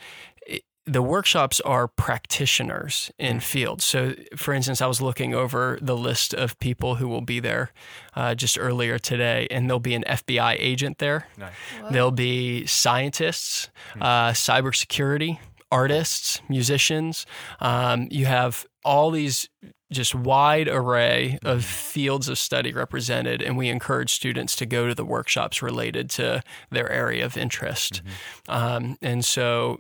the 0.88 1.02
workshops 1.02 1.60
are 1.60 1.88
practitioners 1.88 3.12
in 3.20 3.42
fields. 3.42 3.84
So, 3.84 4.16
for 4.38 4.54
instance, 4.54 4.82
I 4.82 4.88
was 4.88 5.02
looking 5.02 5.34
over 5.34 5.78
the 5.82 5.98
list 5.98 6.34
of 6.34 6.58
people 6.60 6.96
who 6.96 7.10
will 7.10 7.22
be 7.22 7.42
there 7.42 7.72
uh, 8.16 8.36
just 8.36 8.58
earlier 8.58 8.98
today, 8.98 9.48
and 9.52 9.70
there'll 9.70 9.82
be 9.82 9.96
an 9.96 10.06
FBI 10.08 10.56
agent 10.58 11.00
there. 11.00 11.28
Nice. 11.38 11.52
There'll 11.92 12.12
be 12.12 12.66
scientists, 12.66 13.70
hmm. 13.94 14.02
uh, 14.02 14.32
cybersecurity, 14.32 15.40
artists, 15.72 16.42
musicians. 16.48 17.26
Um, 17.60 18.08
you 18.10 18.26
have 18.26 18.66
all 18.86 19.12
these 19.12 19.50
just 19.92 20.16
wide 20.16 20.68
array 20.68 21.40
of 21.44 21.64
fields 21.64 22.30
of 22.30 22.38
study 22.38 22.72
represented, 22.72 23.42
and 23.42 23.58
we 23.58 23.70
encourage 23.70 24.14
students 24.14 24.56
to 24.56 24.66
go 24.66 24.88
to 24.88 24.96
the 24.96 25.06
workshops 25.06 25.62
related 25.62 26.10
to 26.12 26.42
their 26.72 26.90
area 26.90 27.26
of 27.26 27.38
interest. 27.38 28.02
Mm-hmm. 28.48 28.52
Um, 28.52 28.98
and 29.02 29.24
so 29.24 29.80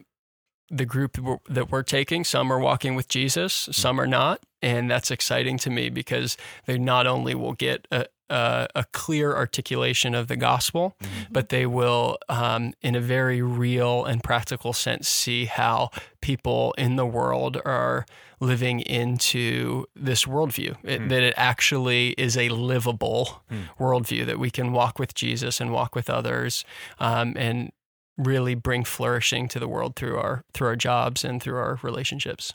the 0.69 0.85
group 0.85 1.17
that 1.49 1.71
we're 1.71 1.83
taking, 1.83 2.23
some 2.23 2.51
are 2.51 2.59
walking 2.59 2.95
with 2.95 3.07
Jesus, 3.07 3.69
some 3.71 3.99
are 3.99 4.07
not. 4.07 4.41
And 4.61 4.89
that's 4.89 5.11
exciting 5.11 5.57
to 5.59 5.69
me 5.69 5.89
because 5.89 6.35
they 6.65 6.77
not 6.77 7.05
only 7.05 7.35
will 7.35 7.53
get 7.53 7.87
a, 7.91 8.07
a, 8.29 8.67
a 8.75 8.83
clear 8.91 9.35
articulation 9.35 10.15
of 10.15 10.27
the 10.27 10.35
gospel, 10.35 10.95
mm-hmm. 11.01 11.31
but 11.31 11.49
they 11.49 11.65
will, 11.65 12.17
um, 12.27 12.73
in 12.81 12.95
a 12.95 12.99
very 12.99 13.41
real 13.41 14.03
and 14.03 14.23
practical 14.23 14.73
sense, 14.73 15.07
see 15.07 15.45
how 15.45 15.91
people 16.21 16.73
in 16.77 16.95
the 16.95 17.05
world 17.05 17.61
are 17.65 18.05
living 18.39 18.79
into 18.81 19.85
this 19.95 20.25
worldview, 20.25 20.75
it, 20.83 21.01
mm. 21.01 21.09
that 21.09 21.23
it 21.23 21.33
actually 21.37 22.09
is 22.17 22.37
a 22.37 22.49
livable 22.49 23.43
mm. 23.51 23.63
worldview, 23.79 24.25
that 24.25 24.37
we 24.39 24.51
can 24.51 24.73
walk 24.73 24.99
with 24.99 25.15
Jesus 25.15 25.59
and 25.59 25.71
walk 25.71 25.95
with 25.95 26.09
others 26.09 26.63
um, 26.99 27.33
and 27.37 27.71
really 28.17 28.55
bring 28.55 28.83
flourishing 28.83 29.47
to 29.49 29.59
the 29.59 29.67
world 29.67 29.95
through 29.95 30.17
our 30.17 30.43
through 30.53 30.67
our 30.67 30.75
jobs 30.75 31.23
and 31.23 31.41
through 31.41 31.57
our 31.57 31.79
relationships. 31.83 32.53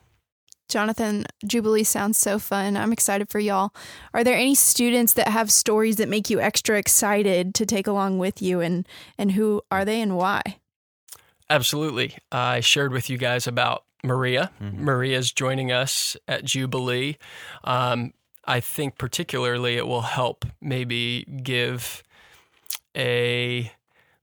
Jonathan, 0.69 1.27
Jubilee 1.47 1.85
sounds 1.85 2.17
so 2.17 2.39
fun. 2.39 2.77
I'm 2.77 2.93
excited 2.93 3.29
for 3.29 3.39
y'all. 3.39 3.75
Are 4.15 4.25
there 4.25 4.37
any 4.37 4.55
students 4.55 5.13
that 5.15 5.29
have 5.29 5.51
stories 5.51 5.97
that 5.97 6.09
make 6.09 6.31
you 6.31 6.41
extra 6.41 6.79
excited 6.79 7.55
to 7.57 7.67
take 7.67 7.87
along 7.87 8.19
with 8.19 8.41
you 8.41 8.61
and 8.61 8.89
and 9.19 9.33
who 9.33 9.61
are 9.71 9.85
they 9.85 10.01
and 10.01 10.17
why? 10.17 10.43
Absolutely. 11.51 12.17
I 12.31 12.61
shared 12.61 12.93
with 12.93 13.11
you 13.11 13.19
guys 13.19 13.47
about 13.47 13.85
Maria. 14.03 14.51
Mm-hmm. 14.61 14.85
Maria's 14.85 15.31
joining 15.33 15.71
us 15.71 16.17
at 16.27 16.45
Jubilee. 16.45 17.19
Um, 17.65 18.15
I 18.47 18.61
think 18.61 18.99
particularly 18.99 19.77
it 19.77 19.87
will 19.87 20.01
help 20.01 20.45
maybe 20.61 21.25
give 21.43 22.03
a 22.97 23.71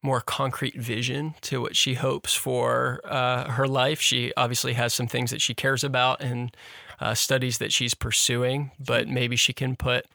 more 0.02 0.22
concrete 0.22 0.76
vision 0.76 1.36
to 1.42 1.62
what 1.62 1.76
she 1.76 1.96
hopes 1.96 2.34
for 2.34 3.02
uh, 3.04 3.52
her 3.52 3.68
life. 3.68 4.00
She 4.00 4.32
obviously 4.38 4.74
has 4.74 4.94
some 4.94 5.08
things 5.08 5.32
that 5.32 5.42
she 5.42 5.54
cares 5.54 5.84
about 5.84 6.22
and 6.22 6.56
uh, 7.00 7.14
studies 7.14 7.58
that 7.58 7.72
she's 7.72 7.94
pursuing, 7.94 8.72
but 8.80 9.08
maybe 9.08 9.36
she 9.36 9.54
can 9.54 9.76
put 9.76 10.06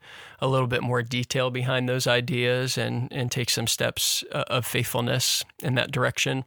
a 0.40 0.48
little 0.48 0.66
bit 0.66 0.82
more 0.82 1.02
detail 1.02 1.50
behind 1.50 1.88
those 1.88 2.06
ideas 2.06 2.76
and, 2.76 3.12
and 3.12 3.30
take 3.30 3.50
some 3.50 3.66
steps 3.66 4.24
uh, 4.32 4.44
of 4.48 4.66
faithfulness 4.66 5.44
in 5.62 5.74
that 5.74 5.90
direction. 5.90 6.44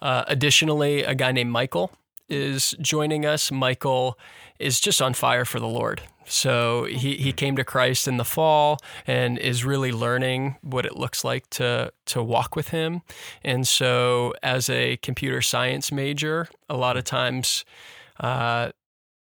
Uh, 0.00 0.24
additionally, 0.26 1.02
a 1.02 1.14
guy 1.14 1.32
named 1.32 1.50
Michael 1.50 1.92
is 2.28 2.74
joining 2.80 3.24
us. 3.24 3.50
Michael 3.50 4.18
is 4.58 4.80
just 4.80 5.00
on 5.00 5.14
fire 5.14 5.44
for 5.44 5.60
the 5.60 5.68
Lord. 5.68 6.02
So 6.26 6.84
he, 6.84 7.16
he 7.16 7.32
came 7.32 7.56
to 7.56 7.64
Christ 7.64 8.06
in 8.06 8.18
the 8.18 8.24
fall 8.24 8.78
and 9.06 9.38
is 9.38 9.64
really 9.64 9.92
learning 9.92 10.56
what 10.62 10.84
it 10.84 10.96
looks 10.96 11.24
like 11.24 11.48
to 11.50 11.92
to 12.06 12.22
walk 12.22 12.54
with 12.54 12.68
him. 12.68 13.02
And 13.42 13.66
so 13.66 14.34
as 14.42 14.68
a 14.68 14.98
computer 14.98 15.40
science 15.40 15.90
major, 15.90 16.48
a 16.68 16.76
lot 16.76 16.96
of 16.96 17.04
times 17.04 17.64
uh, 18.20 18.72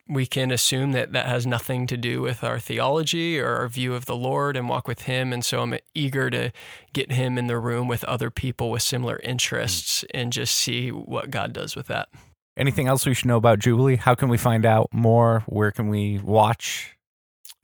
we 0.09 0.25
can 0.25 0.51
assume 0.51 0.93
that 0.93 1.11
that 1.11 1.25
has 1.25 1.45
nothing 1.45 1.85
to 1.87 1.97
do 1.97 2.21
with 2.21 2.43
our 2.43 2.59
theology 2.59 3.39
or 3.39 3.55
our 3.55 3.67
view 3.67 3.93
of 3.93 4.05
the 4.05 4.15
Lord 4.15 4.55
and 4.55 4.69
walk 4.69 4.87
with 4.87 5.01
Him. 5.03 5.33
And 5.33 5.43
so 5.43 5.61
I'm 5.61 5.77
eager 5.93 6.29
to 6.29 6.51
get 6.93 7.11
him 7.11 7.37
in 7.37 7.47
the 7.47 7.59
room 7.59 7.87
with 7.87 8.03
other 8.05 8.31
people 8.31 8.71
with 8.71 8.81
similar 8.81 9.19
interests 9.23 10.03
and 10.13 10.31
just 10.31 10.55
see 10.55 10.91
what 10.91 11.29
God 11.29 11.53
does 11.53 11.75
with 11.75 11.87
that. 11.87 12.09
Anything 12.57 12.87
else 12.87 13.05
we 13.05 13.13
should 13.13 13.27
know 13.27 13.37
about 13.37 13.59
Jubilee? 13.59 13.97
How 13.97 14.15
can 14.15 14.29
we 14.29 14.37
find 14.37 14.65
out 14.65 14.89
more? 14.91 15.43
Where 15.45 15.71
can 15.71 15.89
we 15.89 16.17
watch? 16.17 16.96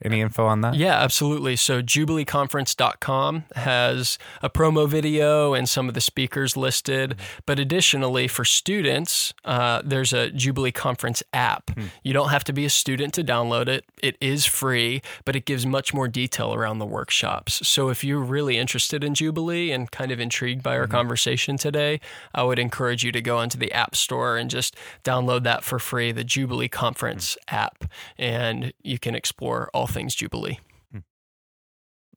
Any 0.02 0.20
info 0.20 0.44
on 0.44 0.60
that? 0.62 0.74
Yeah, 0.74 0.94
absolutely. 0.94 1.56
So 1.56 1.80
jubileeconference.com 1.80 3.44
has 3.54 4.18
a 4.42 4.50
promo 4.50 4.88
video 4.88 5.54
and 5.54 5.68
some 5.68 5.88
of 5.88 5.94
the 5.94 6.00
speakers 6.00 6.56
listed. 6.56 7.16
But 7.46 7.58
additionally, 7.58 8.26
for 8.26 8.44
students, 8.44 9.32
uh, 9.44 9.82
there's 9.84 10.12
a 10.12 10.30
Jubilee 10.30 10.72
Conference 10.72 11.22
app. 11.32 11.70
Hmm. 11.70 11.86
You 12.02 12.12
don't 12.12 12.30
have 12.30 12.44
to 12.44 12.52
be 12.52 12.64
a 12.64 12.70
student 12.70 13.14
to 13.14 13.24
download 13.24 13.68
it. 13.68 13.84
It 14.02 14.16
is 14.20 14.44
free, 14.44 15.00
but 15.24 15.36
it 15.36 15.46
gives 15.46 15.64
much 15.64 15.94
more 15.94 16.08
detail 16.08 16.52
around 16.52 16.80
the 16.80 16.86
workshops. 16.86 17.66
So 17.66 17.88
if 17.88 18.02
you're 18.02 18.20
really 18.20 18.58
interested 18.58 19.04
in 19.04 19.14
Jubilee 19.14 19.70
and 19.70 19.90
kind 19.90 20.10
of 20.10 20.18
intrigued 20.18 20.62
by 20.62 20.76
our 20.76 20.84
mm-hmm. 20.84 20.92
conversation 20.92 21.56
today, 21.56 22.00
I 22.34 22.42
would 22.42 22.58
encourage 22.58 23.04
you 23.04 23.12
to 23.12 23.22
go 23.22 23.40
into 23.40 23.56
the 23.56 23.72
App 23.72 23.94
Store 23.94 24.36
and 24.36 24.50
just 24.50 24.76
download 25.04 25.44
that 25.44 25.62
for 25.62 25.78
free, 25.78 26.10
the 26.10 26.24
Jubilee 26.24 26.68
Conference 26.68 27.38
hmm. 27.48 27.54
app, 27.54 27.84
and 28.18 28.72
you 28.82 28.98
can 28.98 29.14
explore 29.14 29.70
all 29.72 29.83
things 29.86 30.14
Jubilee. 30.14 30.58
Hmm. 30.92 30.98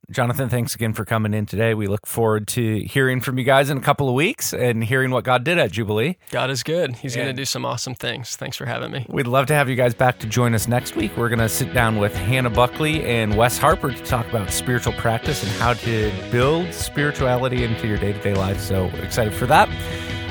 Jonathan, 0.10 0.48
thanks 0.48 0.74
again 0.74 0.94
for 0.94 1.04
coming 1.04 1.34
in 1.34 1.46
today. 1.46 1.74
We 1.74 1.88
look 1.88 2.06
forward 2.06 2.48
to 2.50 2.80
hearing 2.80 3.20
from 3.20 3.38
you 3.38 3.44
guys 3.44 3.70
in 3.70 3.78
a 3.78 3.82
couple 3.82 4.08
of 4.08 4.16
weeks 4.16 4.54
and 4.54 4.82
hearing 4.82 5.12
what 5.12 5.26
God 5.26 5.44
did 5.44 5.58
at 5.58 5.72
Jubilee. 5.72 6.18
God 6.32 6.50
is 6.50 6.64
good. 6.64 6.96
He's 6.96 7.14
going 7.14 7.28
to 7.28 7.34
do 7.34 7.44
some 7.44 7.66
awesome 7.66 7.94
things. 7.94 8.38
Thanks 8.38 8.56
for 8.56 8.66
having 8.66 8.92
me. 8.92 9.06
We'd 9.10 9.28
love 9.28 9.48
to 9.48 9.54
have 9.54 9.70
you 9.70 9.76
guys 9.76 9.94
back 9.94 10.20
to 10.20 10.28
join 10.28 10.54
us 10.54 10.68
next 10.68 10.96
week. 10.96 11.18
We're 11.18 11.30
going 11.30 11.40
to 11.40 11.50
sit 11.50 11.74
down 11.74 11.98
with 11.98 12.16
Hannah 12.16 12.50
Buckley 12.50 13.04
and 13.04 13.36
Wes 13.36 13.58
Harper 13.58 13.92
to 13.92 14.04
talk 14.04 14.26
about 14.30 14.52
spiritual 14.52 14.94
practice 14.94 15.44
and 15.44 15.52
how 15.54 15.74
to 15.74 16.12
build 16.32 16.74
spirituality 16.74 17.66
into 17.66 17.88
your 17.88 17.98
day 17.98 18.14
to 18.14 18.22
day 18.22 18.34
life. 18.34 18.62
So 18.62 18.86
excited 19.02 19.34
for 19.34 19.46
that. 19.48 19.68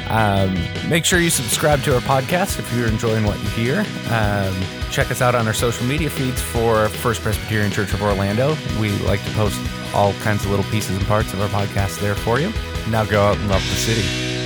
Um, 0.08 0.54
make 0.88 1.04
sure 1.04 1.20
you 1.20 1.30
subscribe 1.30 1.82
to 1.82 1.94
our 1.94 2.00
podcast 2.00 2.58
if 2.58 2.72
you're 2.74 2.88
enjoying 2.88 3.24
what 3.24 3.38
you 3.42 3.48
hear. 3.50 3.80
Um, 4.10 4.54
check 4.90 5.10
us 5.10 5.20
out 5.20 5.34
on 5.34 5.46
our 5.46 5.54
social 5.54 5.86
media 5.86 6.10
feeds 6.10 6.40
for 6.40 6.88
First 6.88 7.22
Presbyterian 7.22 7.72
Church 7.72 7.92
of 7.92 8.02
Orlando. 8.02 8.56
We 8.80 8.90
like 9.00 9.24
to 9.24 9.30
post 9.32 9.60
all 9.94 10.12
kinds 10.14 10.44
of 10.44 10.50
little 10.50 10.64
pieces 10.66 10.96
and 10.96 11.06
parts 11.06 11.32
of 11.32 11.40
our 11.40 11.48
podcast 11.48 12.00
there 12.00 12.14
for 12.14 12.38
you. 12.38 12.52
Now 12.88 13.04
go 13.04 13.22
out 13.22 13.36
and 13.36 13.48
love 13.48 13.62
the 13.62 13.76
city. 13.76 14.45